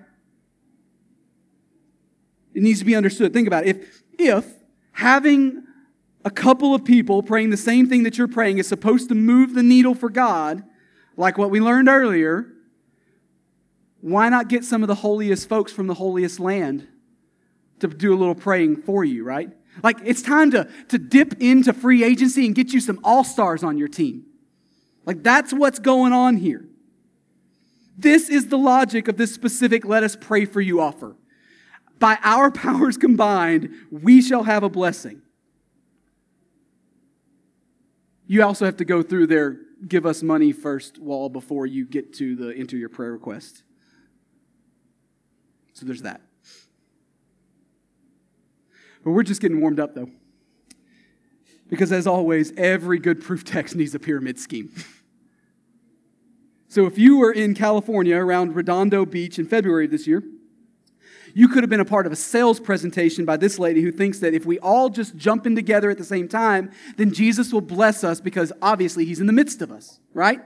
[2.53, 3.33] It needs to be understood.
[3.33, 3.77] Think about it.
[3.77, 4.45] If, if
[4.93, 5.63] having
[6.25, 9.53] a couple of people praying the same thing that you're praying is supposed to move
[9.53, 10.63] the needle for God,
[11.15, 12.47] like what we learned earlier,
[14.01, 16.87] why not get some of the holiest folks from the holiest land
[17.79, 19.49] to do a little praying for you, right?
[19.83, 23.63] Like it's time to, to dip into free agency and get you some all stars
[23.63, 24.25] on your team.
[25.05, 26.65] Like that's what's going on here.
[27.97, 31.15] This is the logic of this specific let us pray for you offer.
[31.99, 35.21] By our powers combined, we shall have a blessing.
[38.25, 39.57] You also have to go through their
[39.87, 43.63] give us money first wall before you get to the enter your prayer request.
[45.73, 46.21] So there's that.
[49.03, 50.09] But we're just getting warmed up though.
[51.69, 54.73] Because as always, every good proof text needs a pyramid scheme.
[56.67, 60.23] so if you were in California around Redondo Beach in February this year,
[61.33, 64.19] you could have been a part of a sales presentation by this lady who thinks
[64.19, 67.61] that if we all just jump in together at the same time, then Jesus will
[67.61, 70.41] bless us because obviously he's in the midst of us, right?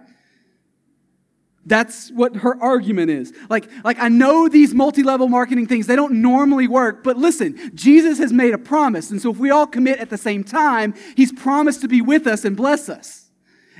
[1.66, 3.34] That's what her argument is.
[3.50, 8.18] Like, like I know these multi-level marketing things, they don't normally work, but listen, Jesus
[8.18, 9.12] has made a promise.
[9.12, 12.28] And so if we all commit at the same time, he's promised to be with
[12.28, 13.30] us and bless us.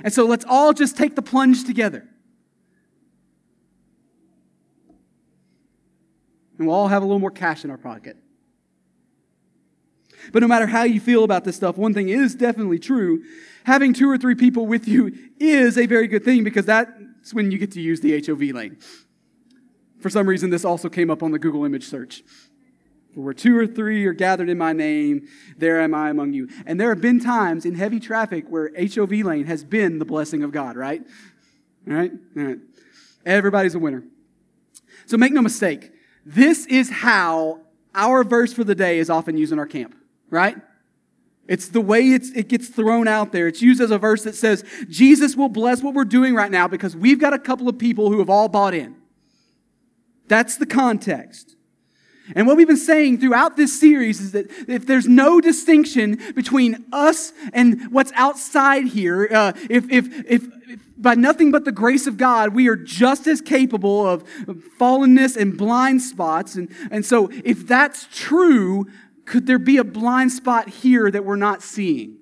[0.02, 2.08] And so let's all just take the plunge together.
[6.58, 8.16] And we'll all have a little more cash in our pocket.
[10.32, 13.22] But no matter how you feel about this stuff, one thing is definitely true.
[13.64, 17.50] Having two or three people with you is a very good thing because that's when
[17.50, 18.78] you get to use the HOV lane.
[20.00, 22.22] For some reason, this also came up on the Google image search.
[23.14, 26.48] Where two or three are gathered in my name, there am I among you.
[26.66, 30.42] And there have been times in heavy traffic where HOV lane has been the blessing
[30.42, 31.00] of God, right?
[31.88, 32.12] All right?
[32.36, 32.58] All right.
[33.24, 34.02] Everybody's a winner.
[35.06, 35.90] So make no mistake,
[36.24, 37.60] this is how
[37.94, 39.94] our verse for the day is often used in our camp,
[40.30, 40.56] right?
[41.46, 43.46] It's the way it's, it gets thrown out there.
[43.46, 46.66] It's used as a verse that says, Jesus will bless what we're doing right now
[46.66, 48.96] because we've got a couple of people who have all bought in.
[50.26, 51.56] That's the context.
[52.34, 56.84] And what we've been saying throughout this series is that if there's no distinction between
[56.92, 62.06] us and what's outside here, uh, if, if, if, if, by nothing but the grace
[62.06, 64.24] of God, we are just as capable of
[64.78, 66.54] fallenness and blind spots.
[66.54, 68.86] And, and so if that's true,
[69.26, 72.16] could there be a blind spot here that we're not seeing?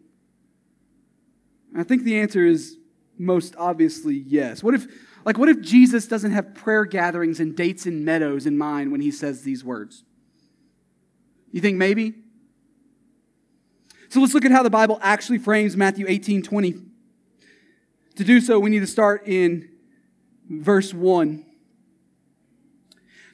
[1.77, 2.77] I think the answer is
[3.19, 4.65] most obviously yes.
[4.65, 4.87] What if,
[5.25, 9.01] like, what if Jesus doesn't have prayer gatherings and dates and meadows in mind when
[9.01, 10.05] he says these words?
[11.53, 12.15] You think maybe?
[14.09, 16.75] So let's look at how the Bible actually frames Matthew 18 20.
[18.17, 19.71] To do so, we need to start in
[20.49, 21.47] verse 1.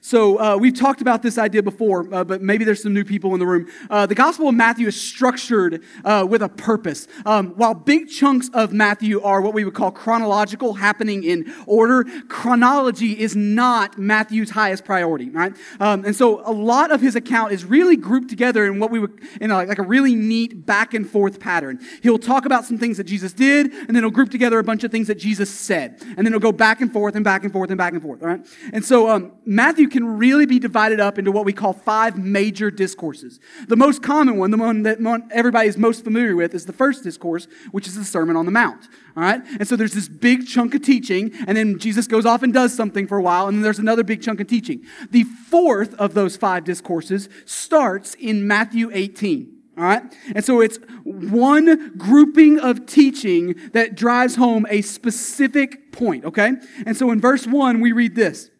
[0.08, 3.34] So uh, we've talked about this idea before, uh, but maybe there's some new people
[3.34, 3.68] in the room.
[3.90, 7.08] Uh, the Gospel of Matthew is structured uh, with a purpose.
[7.26, 12.06] Um, while big chunks of Matthew are what we would call chronological, happening in order,
[12.28, 15.54] chronology is not Matthew's highest priority, right?
[15.78, 19.00] Um, and so a lot of his account is really grouped together in what we
[19.00, 21.80] would, in a, like a really neat back and forth pattern.
[22.02, 24.84] He'll talk about some things that Jesus did, and then he'll group together a bunch
[24.84, 27.52] of things that Jesus said, and then he'll go back and forth and back and
[27.52, 28.46] forth and back and forth, all right?
[28.72, 32.70] And so um, Matthew can really be divided up into what we call five major
[32.70, 33.40] discourses.
[33.66, 34.98] The most common one, the one that
[35.32, 38.52] everybody is most familiar with, is the first discourse, which is the Sermon on the
[38.52, 38.86] Mount.
[39.16, 39.42] All right?
[39.58, 42.72] And so there's this big chunk of teaching, and then Jesus goes off and does
[42.72, 44.84] something for a while, and then there's another big chunk of teaching.
[45.10, 49.52] The fourth of those five discourses starts in Matthew 18.
[49.76, 50.02] All right?
[50.32, 56.52] And so it's one grouping of teaching that drives home a specific point, okay?
[56.86, 58.50] And so in verse 1, we read this.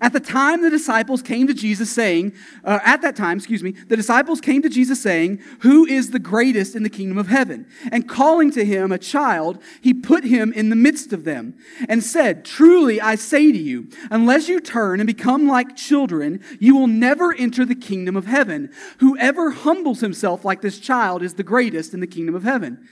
[0.00, 2.32] At the time, the disciples came to Jesus saying,
[2.64, 6.18] uh, at that time, excuse me, the disciples came to Jesus saying, Who is the
[6.18, 7.66] greatest in the kingdom of heaven?
[7.90, 11.54] And calling to him a child, he put him in the midst of them
[11.88, 16.76] and said, Truly I say to you, unless you turn and become like children, you
[16.76, 18.70] will never enter the kingdom of heaven.
[18.98, 22.88] Whoever humbles himself like this child is the greatest in the kingdom of heaven.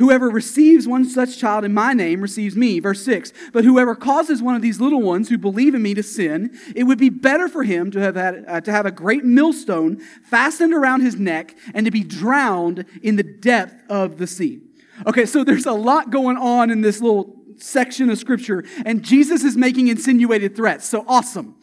[0.00, 2.80] Whoever receives one such child in my name receives me.
[2.80, 3.34] Verse 6.
[3.52, 6.84] But whoever causes one of these little ones who believe in me to sin, it
[6.84, 10.72] would be better for him to have, had, uh, to have a great millstone fastened
[10.72, 14.62] around his neck and to be drowned in the depth of the sea.
[15.06, 19.44] Okay, so there's a lot going on in this little section of scripture, and Jesus
[19.44, 20.88] is making insinuated threats.
[20.88, 21.56] So awesome.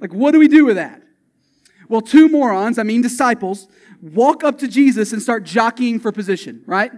[0.00, 1.02] Like, what do we do with that?
[1.90, 3.68] Well, two morons, I mean disciples,
[4.00, 6.90] walk up to Jesus and start jockeying for position, right?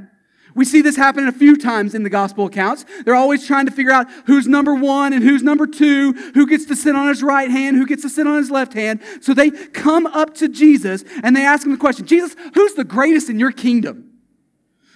[0.59, 2.85] We see this happen a few times in the gospel accounts.
[3.05, 6.65] They're always trying to figure out who's number one and who's number two, who gets
[6.65, 9.01] to sit on his right hand, who gets to sit on his left hand.
[9.21, 12.83] So they come up to Jesus and they ask him the question Jesus, who's the
[12.83, 14.11] greatest in your kingdom?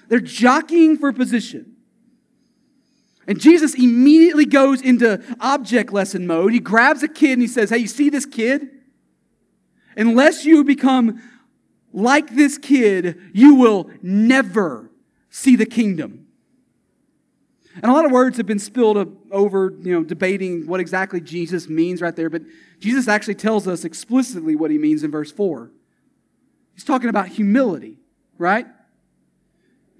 [0.08, 1.76] They're jockeying for position.
[3.28, 6.54] And Jesus immediately goes into object lesson mode.
[6.54, 8.68] He grabs a kid and he says, Hey, you see this kid?
[9.96, 11.22] Unless you become
[11.92, 14.88] like this kid, you will never
[15.32, 16.26] see the kingdom.
[17.76, 21.68] And a lot of words have been spilled over, you know, debating what exactly Jesus
[21.68, 22.42] means right there, but
[22.78, 25.70] Jesus actually tells us explicitly what he means in verse 4.
[26.74, 27.98] He's talking about humility,
[28.36, 28.66] right?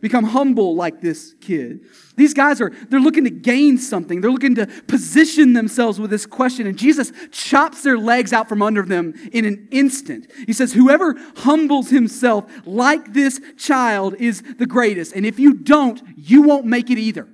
[0.02, 1.86] Become humble like this kid.
[2.16, 4.20] These guys are, they're looking to gain something.
[4.20, 6.66] They're looking to position themselves with this question.
[6.66, 10.26] And Jesus chops their legs out from under them in an instant.
[10.44, 15.14] He says, Whoever humbles himself like this child is the greatest.
[15.14, 17.28] And if you don't, you won't make it either.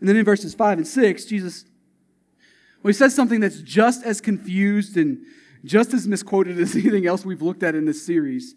[0.00, 1.66] And then in verses 5 and 6, Jesus,
[2.82, 5.18] well, he says something that's just as confused and
[5.66, 8.54] just as misquoted as anything else we've looked at in this series.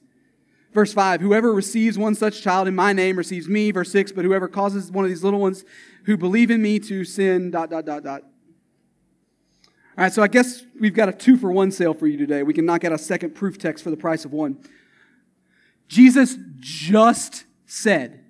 [0.74, 3.72] Verse 5 Whoever receives one such child in my name receives me.
[3.72, 5.66] Verse 6 But whoever causes one of these little ones
[6.06, 8.24] who believe in me to sin, dot, dot, dot, dot.
[9.98, 12.44] All right, so I guess we've got a two for one sale for you today.
[12.44, 14.60] We can knock out a second proof text for the price of one.
[15.88, 18.24] Jesus just said,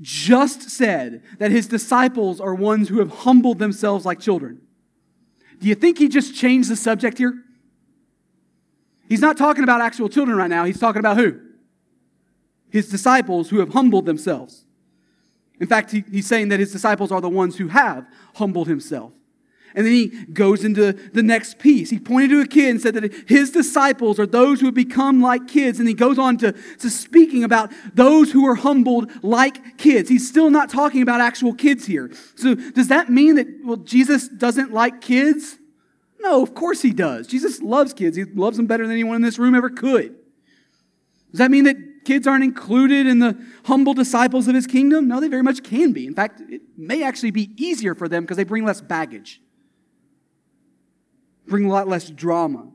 [0.00, 4.60] just said that his disciples are ones who have humbled themselves like children.
[5.60, 7.42] Do you think he just changed the subject here?
[9.08, 10.64] He's not talking about actual children right now.
[10.64, 11.40] He's talking about who?
[12.74, 14.64] His disciples who have humbled themselves.
[15.60, 19.12] In fact, he, he's saying that his disciples are the ones who have humbled himself.
[19.76, 21.90] And then he goes into the next piece.
[21.90, 25.20] He pointed to a kid and said that his disciples are those who have become
[25.20, 25.78] like kids.
[25.78, 30.08] And he goes on to, to speaking about those who are humbled like kids.
[30.08, 32.10] He's still not talking about actual kids here.
[32.34, 35.58] So does that mean that, well, Jesus doesn't like kids?
[36.18, 37.28] No, of course he does.
[37.28, 38.16] Jesus loves kids.
[38.16, 40.16] He loves them better than anyone in this room ever could.
[41.30, 45.08] Does that mean that kids aren't included in the humble disciples of his kingdom?
[45.08, 46.06] No, they very much can be.
[46.06, 49.40] In fact, it may actually be easier for them because they bring less baggage,
[51.46, 52.68] bring a lot less drama.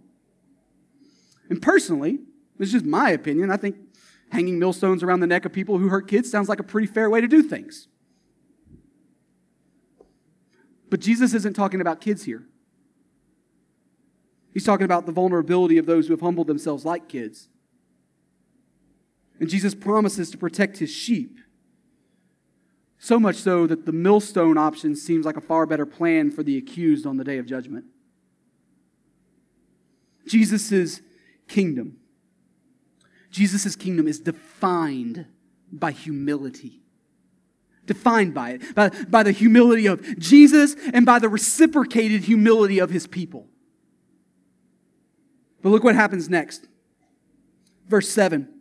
[1.50, 2.20] And personally,
[2.58, 3.76] this is just my opinion, I think
[4.32, 7.10] hanging millstones around the neck of people who hurt kids sounds like a pretty fair
[7.10, 7.88] way to do things.
[10.90, 12.46] But Jesus isn't talking about kids here.
[14.54, 17.48] He's talking about the vulnerability of those who have humbled themselves like kids.
[19.40, 21.40] And Jesus promises to protect his sheep.
[22.98, 26.58] So much so that the millstone option seems like a far better plan for the
[26.58, 27.86] accused on the day of judgment.
[30.28, 31.02] Jesus'
[31.48, 31.98] kingdom.
[33.32, 35.26] Jesus' kingdom is defined
[35.72, 36.82] by humility.
[37.86, 42.90] Defined by it, by, by the humility of Jesus and by the reciprocated humility of
[42.90, 43.48] his people.
[45.62, 46.68] But look what happens next.
[47.88, 48.59] Verse 7.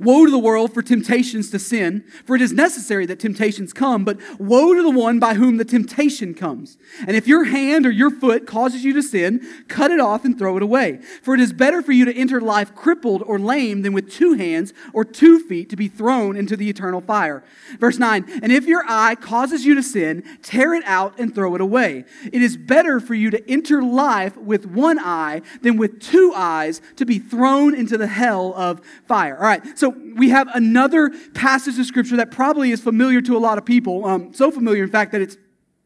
[0.00, 4.04] Woe to the world for temptations to sin, for it is necessary that temptations come,
[4.04, 6.76] but woe to the one by whom the temptation comes.
[7.06, 10.38] And if your hand or your foot causes you to sin, cut it off and
[10.38, 11.00] throw it away.
[11.22, 14.34] For it is better for you to enter life crippled or lame than with two
[14.34, 17.44] hands or two feet to be thrown into the eternal fire.
[17.78, 21.54] Verse 9, and if your eye causes you to sin, tear it out and throw
[21.54, 22.04] it away.
[22.32, 26.80] It is better for you to enter life with one eye than with two eyes
[26.96, 29.36] to be thrown into the hell of fire.
[29.36, 33.36] All right, so so we have another passage of scripture that probably is familiar to
[33.36, 34.06] a lot of people.
[34.06, 35.36] Um, so familiar, in fact, that it's,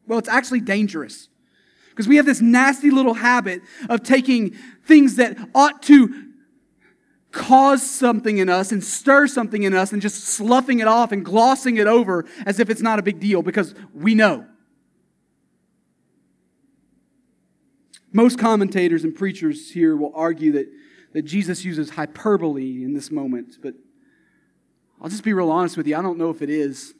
[0.07, 1.27] well, it's actually dangerous.
[1.89, 4.51] Because we have this nasty little habit of taking
[4.85, 6.29] things that ought to
[7.31, 11.25] cause something in us and stir something in us and just sloughing it off and
[11.25, 14.47] glossing it over as if it's not a big deal because we know.
[18.13, 20.67] Most commentators and preachers here will argue that,
[21.11, 23.73] that Jesus uses hyperbole in this moment, but
[25.01, 25.95] I'll just be real honest with you.
[25.95, 26.93] I don't know if it is.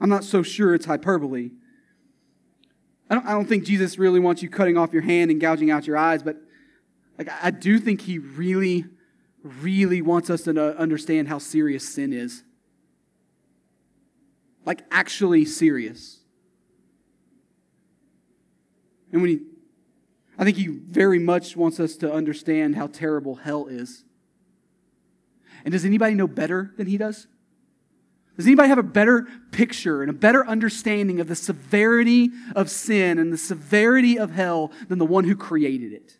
[0.00, 1.50] I'm not so sure it's hyperbole.
[3.08, 5.70] I don't, I don't think Jesus really wants you cutting off your hand and gouging
[5.70, 6.36] out your eyes, but
[7.18, 8.86] like, I do think he really,
[9.42, 12.42] really wants us to understand how serious sin is.
[14.64, 16.20] Like, actually serious.
[19.12, 19.40] And when he,
[20.38, 24.04] I think he very much wants us to understand how terrible hell is.
[25.64, 27.26] And does anybody know better than he does?
[28.36, 33.18] Does anybody have a better picture and a better understanding of the severity of sin
[33.18, 36.18] and the severity of hell than the one who created it?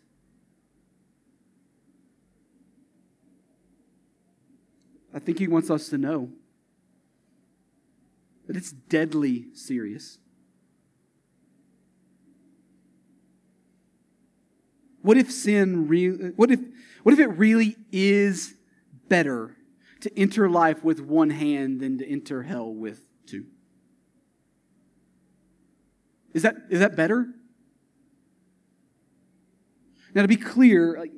[5.13, 6.29] I think he wants us to know
[8.47, 10.17] that it's deadly serious.
[15.01, 16.59] What if sin really what if
[17.03, 18.55] what if it really is
[19.09, 19.55] better
[20.01, 23.45] to enter life with one hand than to enter hell with two?
[26.33, 27.27] Is that is that better?
[30.13, 31.11] Now to be clear, like,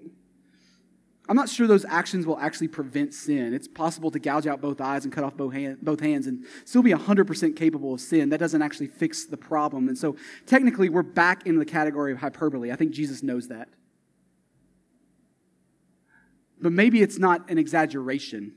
[1.30, 3.54] I'm not sure those actions will actually prevent sin.
[3.54, 6.46] It's possible to gouge out both eyes and cut off both, hand, both hands and
[6.64, 8.30] still be 100% capable of sin.
[8.30, 9.90] That doesn't actually fix the problem.
[9.90, 10.16] And so,
[10.46, 12.72] technically, we're back in the category of hyperbole.
[12.72, 13.68] I think Jesus knows that.
[16.62, 18.54] But maybe it's not an exaggeration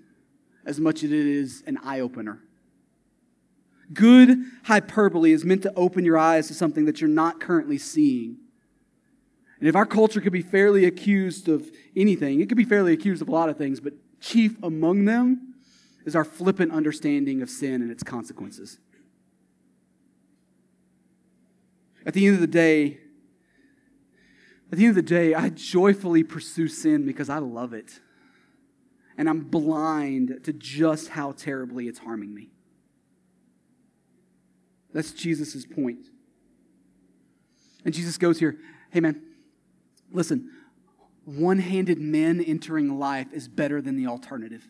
[0.65, 2.41] as much as it is an eye opener.
[3.93, 8.39] Good hyperbole is meant to open your eyes to something that you're not currently seeing
[9.61, 13.21] and if our culture could be fairly accused of anything, it could be fairly accused
[13.21, 15.55] of a lot of things, but chief among them
[16.07, 18.79] is our flippant understanding of sin and its consequences.
[22.07, 23.01] At the end of the day,
[24.71, 28.01] at the end of the day, I joyfully pursue sin because I love it.
[29.17, 32.51] And I'm blind to just how terribly it's harming me.
[34.93, 36.07] That's Jesus' point.
[37.85, 38.59] And Jesus goes here,
[38.91, 39.23] hey man,
[40.13, 40.51] Listen,
[41.25, 44.69] one handed men entering life is better than the alternative.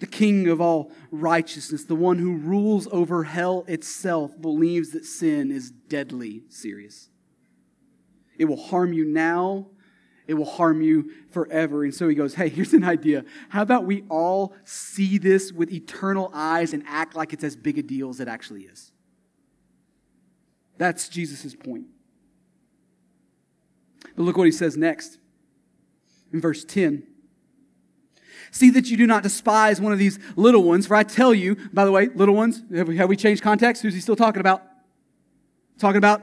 [0.00, 5.50] The king of all righteousness, the one who rules over hell itself, believes that sin
[5.50, 7.08] is deadly serious.
[8.36, 9.68] It will harm you now,
[10.26, 11.84] it will harm you forever.
[11.84, 13.24] And so he goes, Hey, here's an idea.
[13.50, 17.78] How about we all see this with eternal eyes and act like it's as big
[17.78, 18.90] a deal as it actually is?
[20.78, 21.86] That's Jesus' point.
[24.16, 25.18] But look what he says next
[26.32, 27.06] in verse 10.
[28.54, 31.56] See that you do not despise one of these little ones, for I tell you,
[31.72, 33.82] by the way, little ones, have we, have we changed context?
[33.82, 34.62] Who's he still talking about?
[35.76, 36.22] Talking about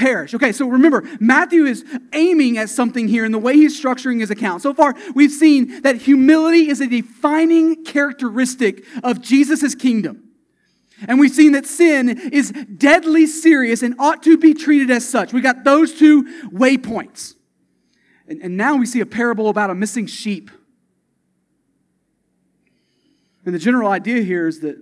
[0.00, 0.34] perish.
[0.34, 1.84] Okay, so remember, Matthew is
[2.14, 4.62] aiming at something here in the way he's structuring his account.
[4.62, 10.24] So far, we've seen that humility is a defining characteristic of Jesus' kingdom.
[11.06, 15.32] And we've seen that sin is deadly serious and ought to be treated as such.
[15.32, 17.34] We got those two waypoints.
[18.26, 20.50] And, and now we see a parable about a missing sheep.
[23.44, 24.76] And the general idea here is that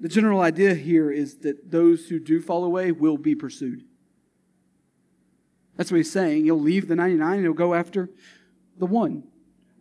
[0.00, 3.84] the general idea here is that those who do fall away will be pursued.
[5.76, 6.44] That's what he's saying.
[6.44, 8.10] He'll leave the 99 and he'll go after
[8.78, 9.24] the one.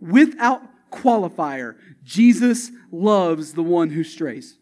[0.02, 0.62] Without
[0.92, 4.58] qualifier, Jesus loves the one who strays.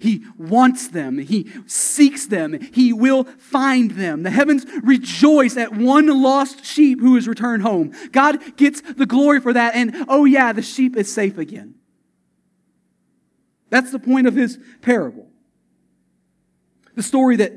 [0.00, 1.18] He wants them.
[1.18, 2.58] He seeks them.
[2.72, 4.22] He will find them.
[4.22, 7.92] The heavens rejoice at one lost sheep who is returned home.
[8.12, 9.74] God gets the glory for that.
[9.74, 11.74] And oh, yeah, the sheep is safe again.
[13.70, 15.28] That's the point of his parable.
[16.94, 17.52] The story that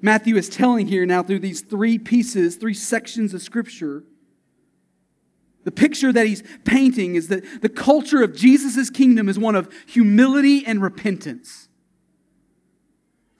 [0.00, 4.04] Matthew is telling here now through these three pieces, three sections of Scripture.
[5.64, 9.72] The picture that he's painting is that the culture of Jesus' kingdom is one of
[9.86, 11.68] humility and repentance.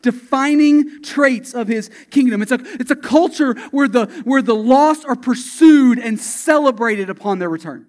[0.03, 2.43] Defining traits of his kingdom.
[2.43, 7.40] It's a, it's a culture where the, where the lost are pursued and celebrated upon
[7.40, 7.86] their return.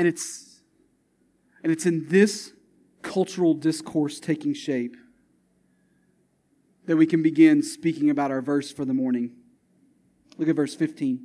[0.00, 0.62] And it's,
[1.62, 2.54] and it's in this
[3.02, 4.96] cultural discourse taking shape
[6.86, 9.32] that we can begin speaking about our verse for the morning.
[10.38, 11.20] Look at verse 15.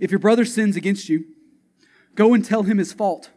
[0.00, 1.26] If your brother sins against you,
[2.16, 3.30] go and tell him his fault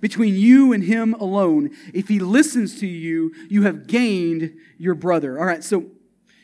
[0.00, 1.68] between you and him alone.
[1.92, 5.38] If he listens to you, you have gained your brother.
[5.38, 5.84] All right, so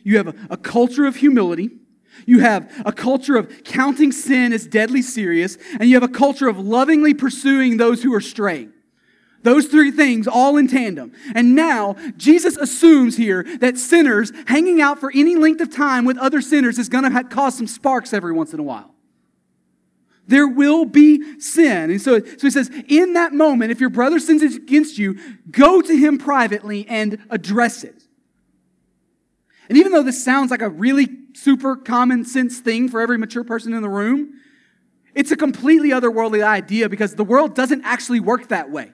[0.05, 1.80] you have a, a culture of humility.
[2.27, 6.49] You have a culture of counting sin as deadly serious, and you have a culture
[6.49, 8.73] of lovingly pursuing those who are straying.
[9.43, 11.13] Those three things all in tandem.
[11.35, 16.19] And now, Jesus assumes here that sinners hanging out for any length of time with
[16.19, 18.95] other sinners is going to cause some sparks every once in a while.
[20.27, 21.91] There will be sin.
[21.91, 25.19] And so, so he says, in that moment, if your brother sins against you,
[25.51, 28.05] go to him privately and address it.
[29.69, 31.09] And even though this sounds like a really
[31.43, 34.34] super common sense thing for every mature person in the room,
[35.14, 38.93] it's a completely otherworldly idea because the world doesn't actually work that way.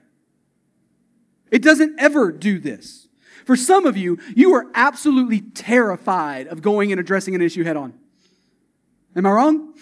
[1.50, 3.08] It doesn't ever do this.
[3.44, 7.76] For some of you, you are absolutely terrified of going and addressing an issue head
[7.76, 7.94] on.
[9.14, 9.74] Am I wrong?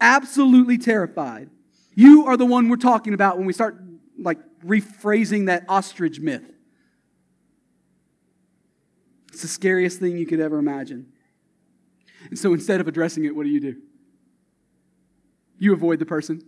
[0.00, 1.50] Absolutely terrified.
[1.94, 3.80] You are the one we're talking about when we start
[4.18, 6.53] like rephrasing that ostrich myth.
[9.34, 11.12] It's the scariest thing you could ever imagine.
[12.30, 13.74] And so instead of addressing it, what do you do?
[15.58, 16.40] You avoid the person.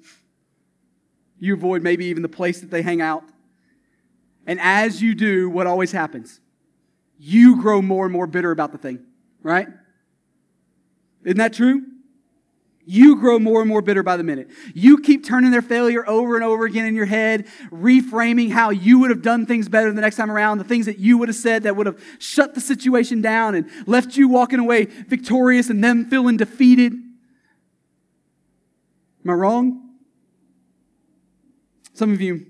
[1.40, 3.24] You avoid maybe even the place that they hang out.
[4.46, 6.40] And as you do, what always happens?
[7.18, 9.04] You grow more and more bitter about the thing,
[9.42, 9.66] right?
[11.24, 11.82] Isn't that true?
[12.88, 14.48] You grow more and more bitter by the minute.
[14.72, 19.00] You keep turning their failure over and over again in your head, reframing how you
[19.00, 21.36] would have done things better the next time around, the things that you would have
[21.36, 25.82] said that would have shut the situation down and left you walking away victorious and
[25.82, 26.92] them feeling defeated.
[26.92, 29.96] Am I wrong?
[31.92, 32.46] Some of you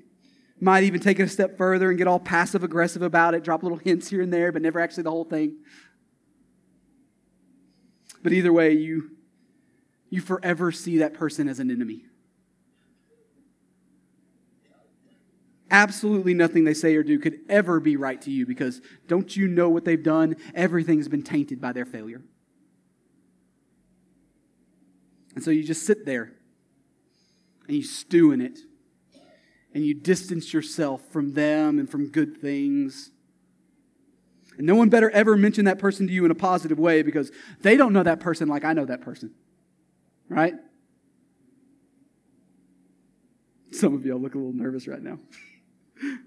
[0.61, 3.63] might even take it a step further and get all passive aggressive about it, drop
[3.63, 5.57] little hints here and there, but never actually the whole thing.
[8.23, 9.13] But either way, you
[10.17, 12.01] you forever see that person as an enemy.
[15.71, 19.47] Absolutely nothing they say or do could ever be right to you because don't you
[19.47, 20.37] know what they've done?
[20.55, 22.23] Everything's been tainted by their failure.
[25.35, 26.33] And so you just sit there
[27.67, 28.59] and you stew in it
[29.75, 33.11] and you distance yourself from them and from good things.
[34.57, 37.31] And no one better ever mention that person to you in a positive way because
[37.61, 39.35] they don't know that person like I know that person.
[40.29, 40.55] Right?
[43.73, 45.19] Some of y'all look a little nervous right now.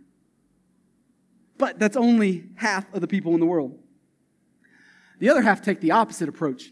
[1.58, 3.78] but that's only half of the people in the world.
[5.20, 6.72] The other half take the opposite approach.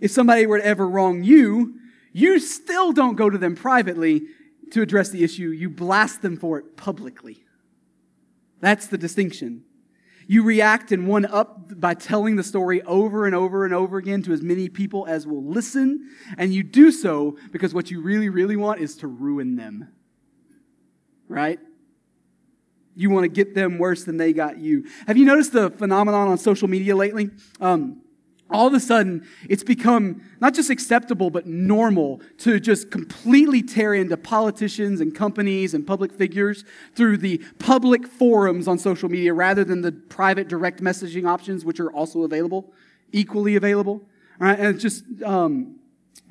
[0.00, 1.74] If somebody were to ever wrong you,
[2.12, 4.26] you still don't go to them privately
[4.72, 7.44] to address the issue, you blast them for it publicly.
[8.60, 9.64] That's the distinction.
[10.26, 14.22] You react and one up by telling the story over and over and over again
[14.22, 16.10] to as many people as will listen.
[16.38, 19.88] And you do so because what you really, really want is to ruin them.
[21.28, 21.58] Right?
[22.96, 24.86] You want to get them worse than they got you.
[25.06, 27.30] Have you noticed the phenomenon on social media lately?
[27.60, 28.03] Um,
[28.54, 33.94] all of a sudden, it's become not just acceptable, but normal to just completely tear
[33.94, 39.64] into politicians and companies and public figures through the public forums on social media rather
[39.64, 42.72] than the private direct messaging options, which are also available,
[43.10, 44.00] equally available.
[44.40, 45.80] All right, and just, um,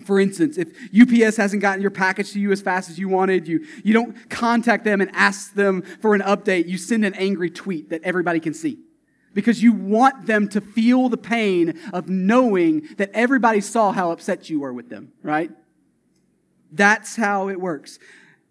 [0.06, 3.50] for instance, if UPS hasn't gotten your package to you as fast as you wanted,
[3.50, 6.70] you, you don't contact them and ask them for an update.
[6.70, 8.80] You send an angry tweet that everybody can see
[9.34, 14.50] because you want them to feel the pain of knowing that everybody saw how upset
[14.50, 15.52] you were with them, right?
[16.72, 18.00] That's how it works.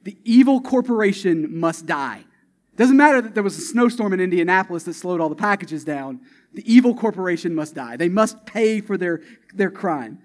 [0.05, 2.25] The evil corporation must die.
[2.77, 6.21] Doesn't matter that there was a snowstorm in Indianapolis that slowed all the packages down.
[6.55, 7.97] The evil corporation must die.
[7.97, 9.21] They must pay for their,
[9.55, 10.21] their crime.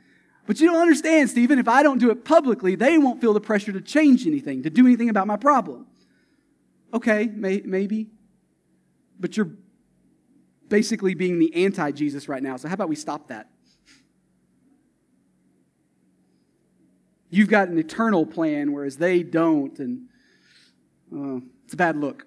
[0.46, 1.60] But you don't understand, Stephen.
[1.60, 4.70] If I don't do it publicly, they won't feel the pressure to change anything, to
[4.70, 5.88] do anything about my problem.
[6.94, 8.08] Okay, may, maybe.
[9.20, 9.52] But you're
[10.70, 12.58] basically being the anti Jesus right now.
[12.58, 13.50] So, how about we stop that?
[17.30, 20.08] You've got an eternal plan, whereas they don't, and
[21.14, 22.26] uh, it's a bad look.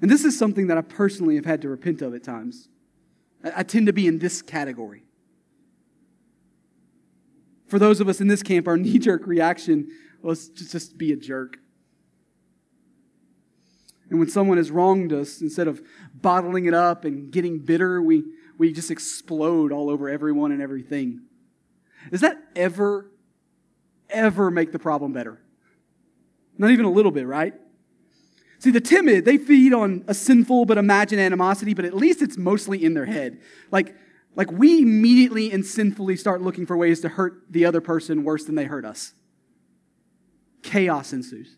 [0.00, 2.68] And this is something that I personally have had to repent of at times.
[3.42, 5.04] I, tend to be in this category.
[7.66, 9.88] For those of us in this camp, our knee jerk reaction
[10.22, 11.58] was to just be a jerk.
[14.10, 15.82] And when someone has wronged us, instead of
[16.14, 18.24] bottling it up and getting bitter, we,
[18.56, 21.22] we just explode all over everyone and everything.
[22.10, 23.10] Does that ever,
[24.08, 25.40] ever make the problem better?
[26.56, 27.54] Not even a little bit, right?
[28.60, 32.36] See, the timid, they feed on a sinful but imagined animosity, but at least it's
[32.36, 33.40] mostly in their head.
[33.70, 33.94] Like,
[34.34, 38.44] like we immediately and sinfully start looking for ways to hurt the other person worse
[38.44, 39.12] than they hurt us.
[40.62, 41.57] chaos ensues.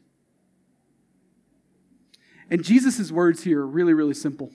[2.51, 4.51] And Jesus' words here are really, really simple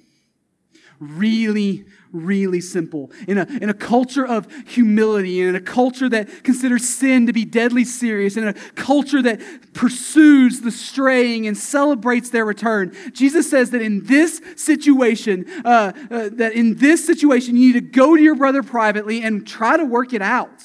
[0.99, 3.11] really, really simple.
[3.27, 7.33] In a, in a culture of humility, and in a culture that considers sin to
[7.33, 9.41] be deadly serious, in a culture that
[9.73, 16.29] pursues the straying and celebrates their return, Jesus says that in this situation, uh, uh,
[16.33, 19.85] that in this situation, you need to go to your brother privately and try to
[19.85, 20.63] work it out.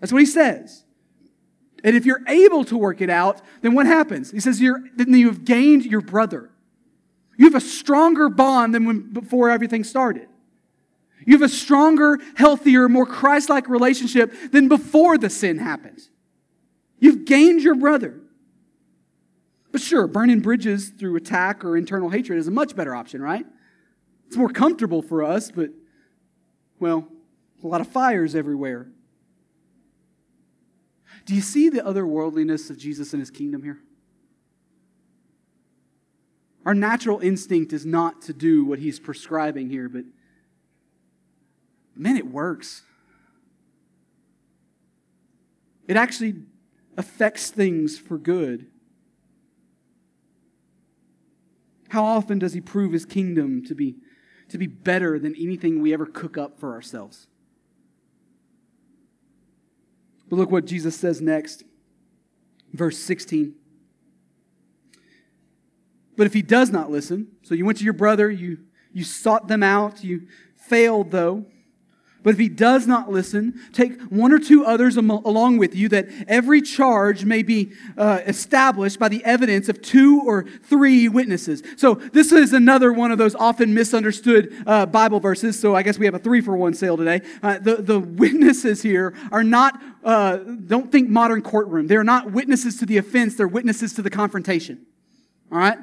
[0.00, 0.84] That's what he says.
[1.84, 4.30] And if you're able to work it out, then what happens?
[4.30, 6.50] He says you're, then you've gained your brother.
[7.36, 10.28] You have a stronger bond than when, before everything started.
[11.24, 16.00] You have a stronger, healthier, more Christ like relationship than before the sin happened.
[16.98, 18.20] You've gained your brother.
[19.70, 23.46] But sure, burning bridges through attack or internal hatred is a much better option, right?
[24.26, 25.70] It's more comfortable for us, but,
[26.80, 27.06] well,
[27.62, 28.88] a lot of fires everywhere.
[31.28, 33.78] Do you see the otherworldliness of Jesus and his kingdom here?
[36.64, 40.04] Our natural instinct is not to do what he's prescribing here, but
[41.94, 42.80] man, it works.
[45.86, 46.36] It actually
[46.96, 48.68] affects things for good.
[51.90, 53.96] How often does he prove his kingdom to be,
[54.48, 57.26] to be better than anything we ever cook up for ourselves?
[60.28, 61.64] But look what Jesus says next.
[62.72, 63.54] Verse 16.
[66.16, 68.58] But if he does not listen, so you went to your brother, you,
[68.92, 70.26] you sought them out, you
[70.56, 71.46] failed though.
[72.28, 76.08] But if he does not listen, take one or two others along with you, that
[76.28, 81.62] every charge may be uh, established by the evidence of two or three witnesses.
[81.78, 85.58] So this is another one of those often misunderstood uh, Bible verses.
[85.58, 87.22] So I guess we have a three for one sale today.
[87.42, 91.86] Uh, the, the witnesses here are not, uh, don't think modern courtroom.
[91.86, 94.84] They're not witnesses to the offense, they're witnesses to the confrontation.
[95.50, 95.78] All right?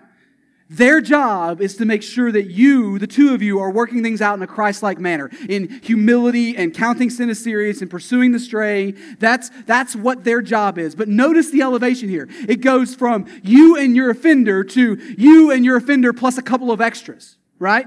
[0.70, 4.20] Their job is to make sure that you, the two of you, are working things
[4.20, 8.32] out in a Christ like manner, in humility and counting sin as serious and pursuing
[8.32, 8.92] the stray.
[9.20, 10.96] That's, that's what their job is.
[10.96, 12.28] But notice the elevation here.
[12.48, 16.72] It goes from you and your offender to you and your offender plus a couple
[16.72, 17.86] of extras, right?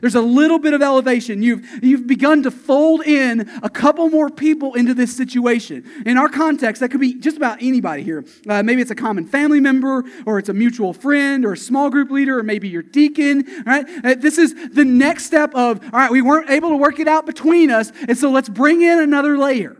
[0.00, 1.42] There's a little bit of elevation.
[1.42, 5.84] You've, you've begun to fold in a couple more people into this situation.
[6.06, 8.24] In our context, that could be just about anybody here.
[8.48, 11.90] Uh, maybe it's a common family member, or it's a mutual friend, or a small
[11.90, 13.86] group leader, or maybe your deacon, right?
[14.04, 17.08] Uh, this is the next step of, all right, we weren't able to work it
[17.08, 19.76] out between us, and so let's bring in another layer.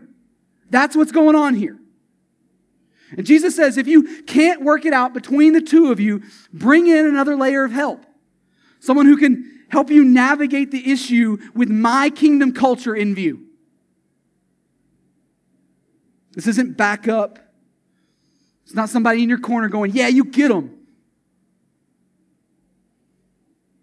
[0.69, 1.79] That's what's going on here.
[3.15, 6.87] And Jesus says, if you can't work it out between the two of you, bring
[6.87, 8.05] in another layer of help.
[8.79, 13.43] Someone who can help you navigate the issue with my kingdom culture in view.
[16.33, 17.39] This isn't backup.
[18.65, 20.77] It's not somebody in your corner going, Yeah, you get them.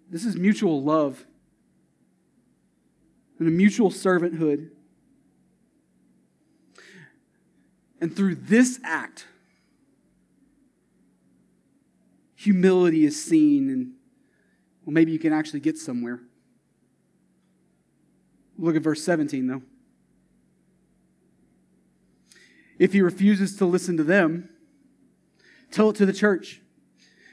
[0.09, 1.24] This is mutual love
[3.41, 4.70] and a mutual servanthood.
[8.01, 9.26] And through this act,
[12.36, 13.93] humility is seen and
[14.91, 16.18] well, maybe you can actually get somewhere.
[18.59, 19.62] Look at verse 17, though.
[22.76, 24.49] If he refuses to listen to them,
[25.70, 26.61] tell it to the church.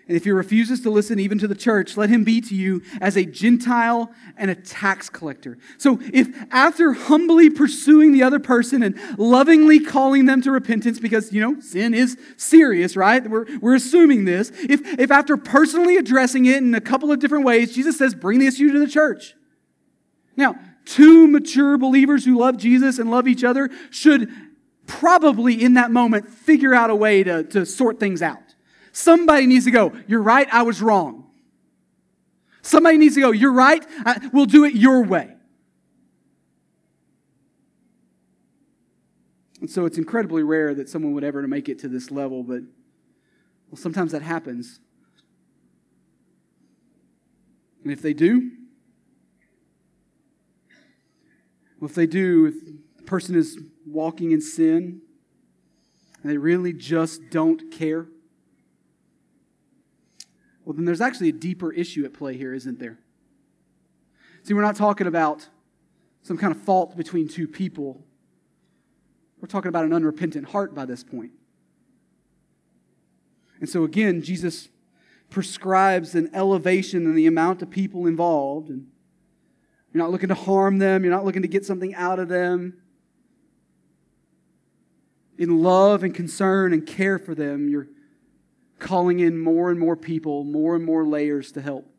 [0.07, 2.81] And if he refuses to listen even to the church, let him be to you
[3.01, 5.57] as a Gentile and a tax collector.
[5.77, 11.33] So if after humbly pursuing the other person and lovingly calling them to repentance, because,
[11.33, 13.29] you know, sin is serious, right?
[13.29, 14.51] We're, we're assuming this.
[14.69, 18.39] If, if after personally addressing it in a couple of different ways, Jesus says, bring
[18.39, 19.35] the issue to the church.
[20.37, 20.55] Now,
[20.85, 24.29] two mature believers who love Jesus and love each other should
[24.85, 28.46] probably in that moment figure out a way to, to sort things out.
[28.97, 31.29] Somebody needs to go, You're right, I was wrong.
[32.63, 35.35] Somebody needs to go, You're right, I, we'll do it your way.
[39.61, 42.61] And so it's incredibly rare that someone would ever make it to this level, but
[43.69, 44.79] well, sometimes that happens.
[47.83, 48.49] And if they do,
[51.79, 55.01] well, if they do, if the person is walking in sin
[56.23, 58.07] and they really just don't care,
[60.67, 62.99] well, then there's actually a deeper issue at play here, isn't there?
[64.43, 65.47] See, we're not talking about
[66.23, 68.03] some kind of fault between two people.
[69.39, 71.31] We're talking about an unrepentant heart by this point.
[73.61, 74.67] And so, again, Jesus
[75.29, 78.67] prescribes an elevation in the amount of people involved.
[78.67, 78.87] And
[79.93, 82.81] you're not looking to harm them, you're not looking to get something out of them.
[85.37, 87.87] in love and concern and care for them, you're
[88.79, 91.89] calling in more and more people, more and more layers to help.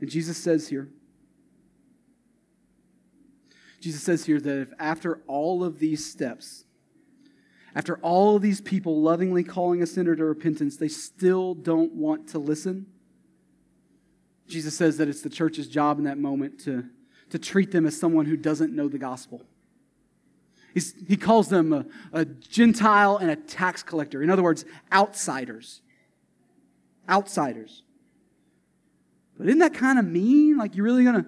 [0.00, 0.88] And Jesus says here,
[3.80, 6.64] Jesus says here that if after all of these steps,
[7.74, 12.28] after all of these people lovingly calling a sinner to repentance, they still don't want
[12.28, 12.86] to listen,
[14.50, 16.84] Jesus says that it's the church's job in that moment to,
[17.30, 19.42] to treat them as someone who doesn't know the gospel.
[20.74, 24.22] He's, he calls them a, a Gentile and a tax collector.
[24.22, 25.82] In other words, outsiders.
[27.08, 27.82] Outsiders.
[29.36, 30.58] But isn't that kind of mean?
[30.58, 31.26] Like you're really gonna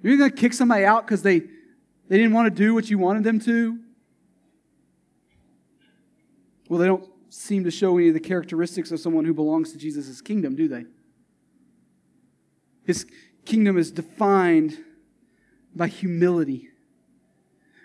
[0.00, 3.24] you're gonna kick somebody out because they they didn't want to do what you wanted
[3.24, 3.78] them to?
[6.68, 9.78] Well, they don't seem to show any of the characteristics of someone who belongs to
[9.78, 10.84] Jesus' kingdom, do they?
[12.84, 13.06] His
[13.44, 14.78] kingdom is defined
[15.74, 16.67] by humility.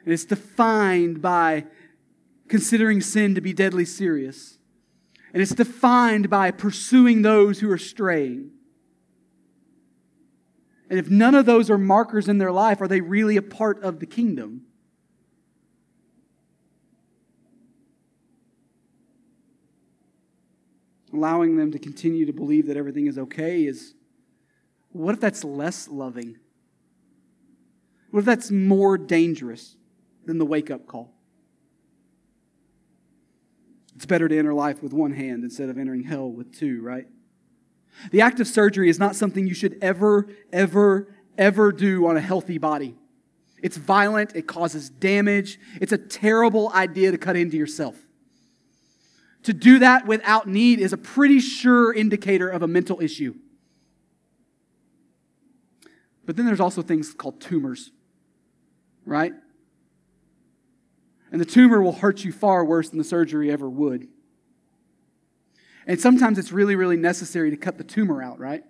[0.03, 1.65] And it's defined by
[2.47, 4.57] considering sin to be deadly serious.
[5.33, 8.51] And it's defined by pursuing those who are straying.
[10.89, 13.81] And if none of those are markers in their life, are they really a part
[13.81, 14.63] of the kingdom?
[21.11, 23.95] Allowing them to continue to believe that everything is okay is
[24.91, 26.37] what if that's less loving?
[28.11, 29.77] What if that's more dangerous
[30.25, 31.13] than the wake up call?
[33.95, 37.07] It's better to enter life with one hand instead of entering hell with two, right?
[38.11, 42.21] The act of surgery is not something you should ever, ever, ever do on a
[42.21, 42.95] healthy body.
[43.61, 47.95] It's violent, it causes damage, it's a terrible idea to cut into yourself.
[49.43, 53.35] To do that without need is a pretty sure indicator of a mental issue.
[56.25, 57.91] But then there's also things called tumors,
[59.05, 59.33] right?
[61.33, 64.07] And the tumor will hurt you far worse than the surgery ever would.
[65.87, 68.63] And sometimes it's really, really necessary to cut the tumor out, right?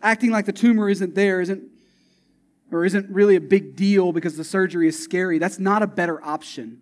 [0.00, 1.64] Acting like the tumor isn't there isn't
[2.70, 5.38] or isn't really a big deal because the surgery is scary.
[5.38, 6.80] That's not a better option.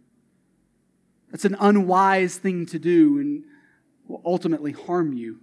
[1.31, 3.45] That's an unwise thing to do and
[4.07, 5.41] will ultimately harm you.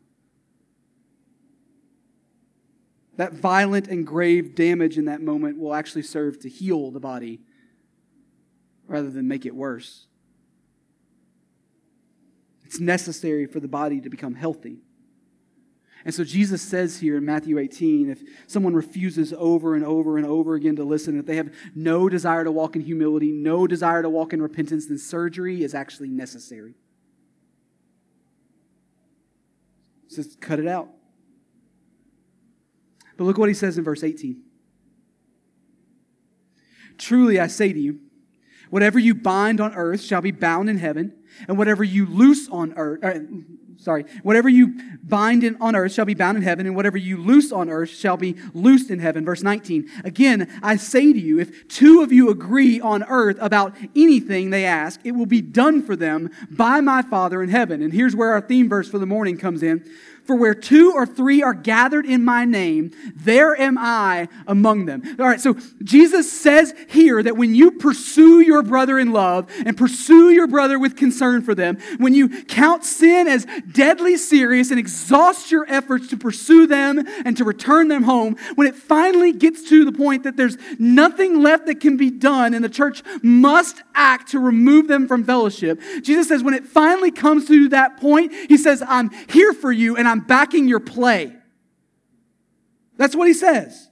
[3.17, 7.41] That violent and grave damage in that moment will actually serve to heal the body
[8.87, 10.07] rather than make it worse.
[12.65, 14.79] It's necessary for the body to become healthy.
[16.03, 20.25] And so Jesus says here in Matthew 18 if someone refuses over and over and
[20.25, 24.01] over again to listen, if they have no desire to walk in humility, no desire
[24.01, 26.75] to walk in repentance, then surgery is actually necessary.
[30.07, 30.89] Says, cut it out.
[33.21, 34.41] But look what he says in verse 18.
[36.97, 37.99] Truly I say to you,
[38.71, 41.13] whatever you bind on earth shall be bound in heaven
[41.47, 43.19] and whatever you loose on earth, uh,
[43.77, 47.17] sorry, whatever you bind in, on earth shall be bound in heaven, and whatever you
[47.17, 49.23] loose on earth shall be loosed in heaven.
[49.23, 49.87] Verse 19.
[50.03, 54.65] Again, I say to you, if two of you agree on earth about anything they
[54.65, 57.83] ask, it will be done for them by my Father in heaven.
[57.83, 59.87] And here's where our theme verse for the morning comes in.
[60.25, 65.01] For where two or three are gathered in my name, there am I among them.
[65.19, 69.75] All right, so Jesus says here that when you pursue your brother in love and
[69.75, 74.79] pursue your brother with concern for them, when you count sin as deadly serious and
[74.79, 79.67] exhaust your efforts to pursue them and to return them home, when it finally gets
[79.69, 83.81] to the point that there's nothing left that can be done and the church must
[83.95, 88.31] act to remove them from fellowship, Jesus says when it finally comes to that point,
[88.47, 91.35] he says, I'm here for you and I'm backing your play.
[92.97, 93.89] That's what he says.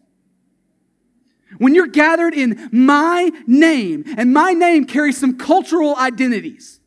[1.57, 6.79] When you're gathered in my name, and my name carries some cultural identities.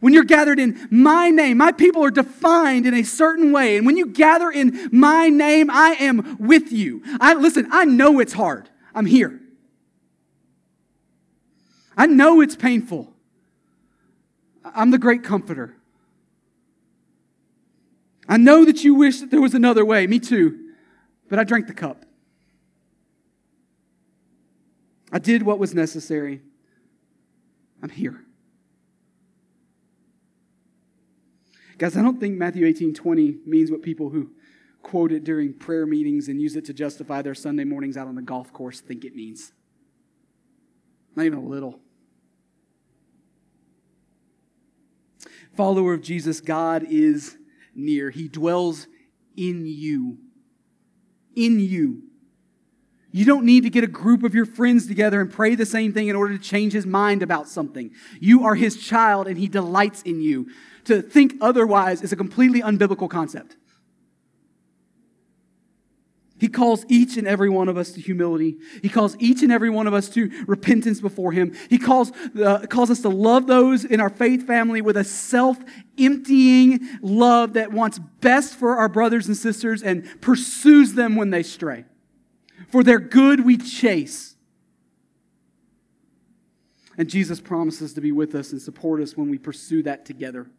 [0.00, 3.76] When you're gathered in my name, my people are defined in a certain way.
[3.76, 7.02] And when you gather in my name, I am with you.
[7.20, 8.68] I listen, I know it's hard.
[8.94, 9.40] I'm here.
[11.96, 13.12] I know it's painful.
[14.64, 15.77] I'm the great comforter.
[18.28, 20.06] I know that you wish that there was another way.
[20.06, 20.72] Me too.
[21.28, 22.04] But I drank the cup.
[25.10, 26.42] I did what was necessary.
[27.82, 28.20] I'm here.
[31.78, 34.32] Guys, I don't think Matthew 18 20 means what people who
[34.82, 38.16] quote it during prayer meetings and use it to justify their Sunday mornings out on
[38.16, 39.52] the golf course think it means.
[41.14, 41.80] Not even a little.
[45.54, 47.37] Follower of Jesus, God is
[47.78, 48.10] near.
[48.10, 48.86] He dwells
[49.36, 50.18] in you.
[51.34, 52.02] in you.
[53.10, 55.92] You don't need to get a group of your friends together and pray the same
[55.92, 57.90] thing in order to change his mind about something.
[58.20, 60.48] You are his child and he delights in you.
[60.84, 63.56] To think otherwise is a completely unbiblical concept.
[66.38, 68.56] He calls each and every one of us to humility.
[68.80, 71.54] He calls each and every one of us to repentance before Him.
[71.68, 75.58] He calls, uh, calls us to love those in our faith family with a self
[75.98, 81.42] emptying love that wants best for our brothers and sisters and pursues them when they
[81.42, 81.84] stray.
[82.68, 84.36] For their good we chase.
[86.96, 90.50] And Jesus promises to be with us and support us when we pursue that together.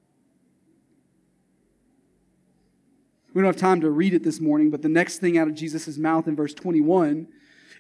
[3.34, 5.54] We don't have time to read it this morning, but the next thing out of
[5.54, 7.28] Jesus' mouth in verse 21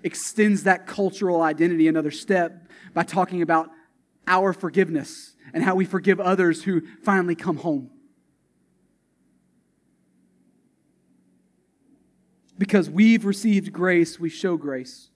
[0.03, 3.69] extends that cultural identity another step by talking about
[4.27, 7.89] our forgiveness and how we forgive others who finally come home.
[12.57, 15.09] Because we've received grace, we show grace.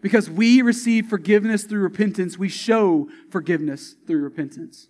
[0.00, 4.88] Because we receive forgiveness through repentance, we show forgiveness through repentance.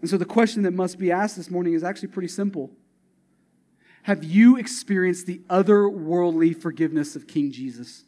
[0.00, 2.70] And so the question that must be asked this morning is actually pretty simple.
[4.04, 8.04] Have you experienced the otherworldly forgiveness of King Jesus?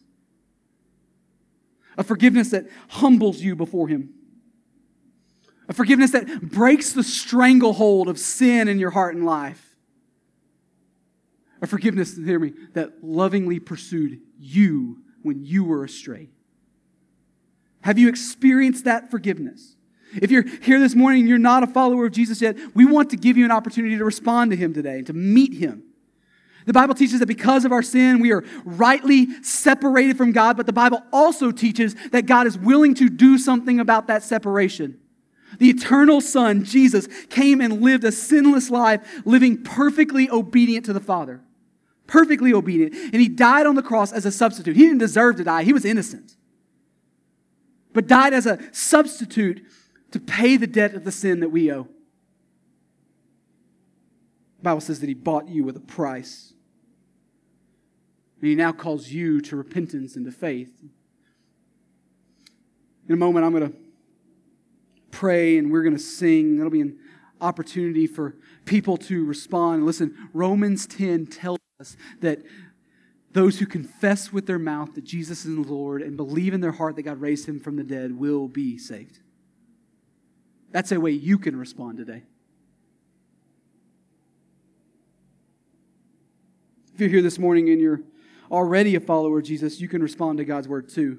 [1.99, 4.15] A forgiveness that humbles you before Him.
[5.69, 9.77] A forgiveness that breaks the stranglehold of sin in your heart and life.
[11.61, 16.31] A forgiveness, hear me, that lovingly pursued you when you were astray.
[17.83, 19.77] Have you experienced that forgiveness?
[20.15, 23.11] If you're here this morning and you're not a follower of Jesus yet, we want
[23.11, 25.85] to give you an opportunity to respond to him today and to meet him.
[26.67, 30.67] The Bible teaches that because of our sin, we are rightly separated from God, but
[30.67, 34.99] the Bible also teaches that God is willing to do something about that separation.
[35.59, 41.01] The eternal Son, Jesus, came and lived a sinless life, living perfectly obedient to the
[41.01, 41.41] Father.
[42.07, 42.95] Perfectly obedient.
[42.95, 44.77] And he died on the cross as a substitute.
[44.77, 46.37] He didn't deserve to die, he was innocent.
[47.93, 49.63] But died as a substitute
[50.13, 51.89] to pay the debt of the sin that we owe.
[54.59, 56.55] The Bible says that he bought you with a price.
[58.41, 60.73] And he now calls you to repentance and to faith.
[63.09, 63.77] In a moment, I'm going to
[65.11, 66.57] pray and we're going to sing.
[66.57, 66.99] That'll be an
[67.41, 69.85] opportunity for people to respond.
[69.87, 72.43] Listen, Romans 10 tells us that
[73.33, 76.73] those who confess with their mouth that Jesus is the Lord and believe in their
[76.73, 79.21] heart that God raised him from the dead will be saved.
[80.73, 82.23] That's a way you can respond today.
[86.95, 88.01] If you're here this morning and you're
[88.51, 91.19] already a follower of Jesus, you can respond to God's word too.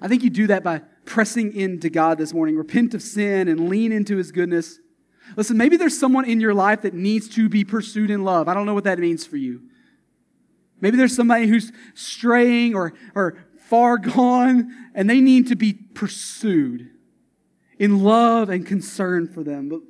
[0.00, 2.56] I think you do that by pressing into God this morning.
[2.56, 4.78] Repent of sin and lean into his goodness.
[5.36, 8.48] Listen, maybe there's someone in your life that needs to be pursued in love.
[8.48, 9.62] I don't know what that means for you.
[10.80, 13.36] Maybe there's somebody who's straying or, or
[13.68, 16.90] far gone and they need to be pursued
[17.80, 19.70] in love and concern for them.
[19.70, 19.80] But,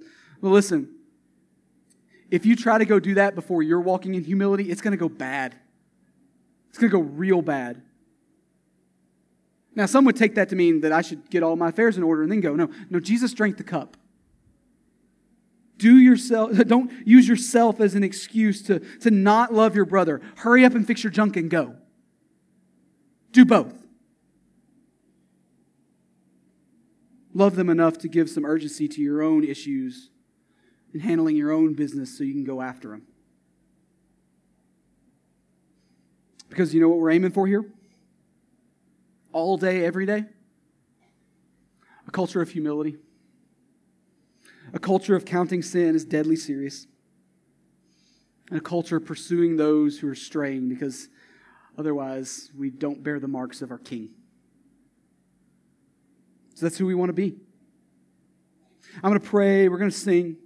[0.41, 0.88] but listen,
[2.30, 4.97] if you try to go do that before you're walking in humility, it's going to
[4.97, 5.57] go bad.
[6.70, 7.82] It's going to go real bad.
[9.74, 12.05] Now, some would take that to mean that I should get all my affairs in
[12.05, 12.55] order and then go.
[12.55, 13.97] No, no, Jesus drank the cup.
[15.76, 20.20] Do yourself, don't use yourself as an excuse to, to not love your brother.
[20.36, 21.74] Hurry up and fix your junk and go.
[23.32, 23.80] Do both.
[27.41, 30.11] Love them enough to give some urgency to your own issues
[30.93, 33.07] and handling your own business so you can go after them.
[36.51, 37.64] Because you know what we're aiming for here?
[39.32, 40.26] All day, every day?
[42.07, 42.99] A culture of humility.
[44.74, 46.86] A culture of counting sin as deadly serious.
[48.51, 51.09] And a culture of pursuing those who are straying because
[51.78, 54.11] otherwise we don't bear the marks of our King.
[56.55, 57.36] So that's who we want to be.
[58.96, 59.68] I'm going to pray.
[59.68, 60.36] We're going to sing.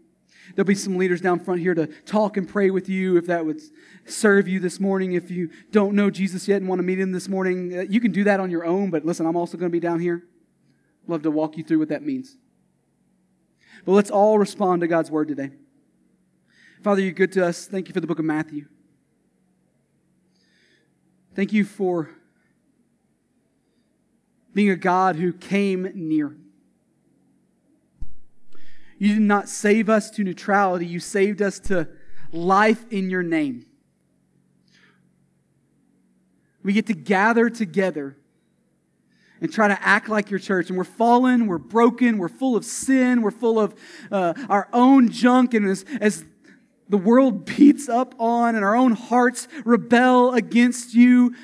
[0.54, 3.44] There'll be some leaders down front here to talk and pray with you if that
[3.46, 3.60] would
[4.04, 5.14] serve you this morning.
[5.14, 8.00] If you don't know Jesus yet and want to meet him this morning, uh, you
[8.00, 8.90] can do that on your own.
[8.90, 10.24] But listen, I'm also going to be down here.
[11.06, 12.36] Love to walk you through what that means.
[13.84, 15.50] But let's all respond to God's word today.
[16.82, 17.66] Father, you're good to us.
[17.66, 18.66] Thank you for the book of Matthew.
[21.34, 22.10] Thank you for
[24.54, 26.34] being a God who came near.
[28.98, 31.88] You did not save us to neutrality, you saved us to
[32.32, 33.66] life in your name.
[36.62, 38.16] We get to gather together
[39.40, 40.70] and try to act like your church.
[40.70, 43.74] And we're fallen, we're broken, we're full of sin, we're full of
[44.10, 45.52] uh, our own junk.
[45.52, 46.24] And as, as
[46.88, 51.34] the world beats up on and our own hearts rebel against you.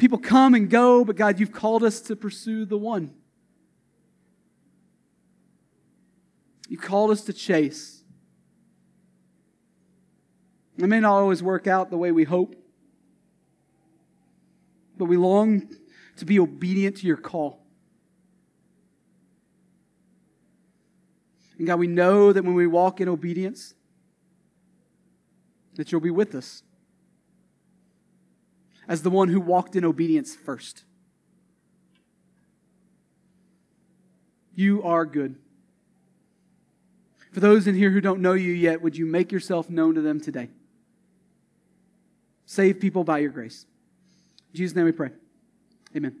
[0.00, 3.12] People come and go, but God, you've called us to pursue the one.
[6.70, 8.02] You called us to chase.
[10.78, 12.56] It may not always work out the way we hope,
[14.96, 15.68] but we long
[16.16, 17.62] to be obedient to your call.
[21.58, 23.74] And God, we know that when we walk in obedience,
[25.74, 26.62] that you'll be with us
[28.90, 30.82] as the one who walked in obedience first.
[34.52, 35.36] You are good.
[37.30, 40.00] For those in here who don't know you yet, would you make yourself known to
[40.00, 40.50] them today?
[42.46, 43.64] Save people by your grace.
[44.52, 45.10] In Jesus' name we pray.
[45.96, 46.20] Amen.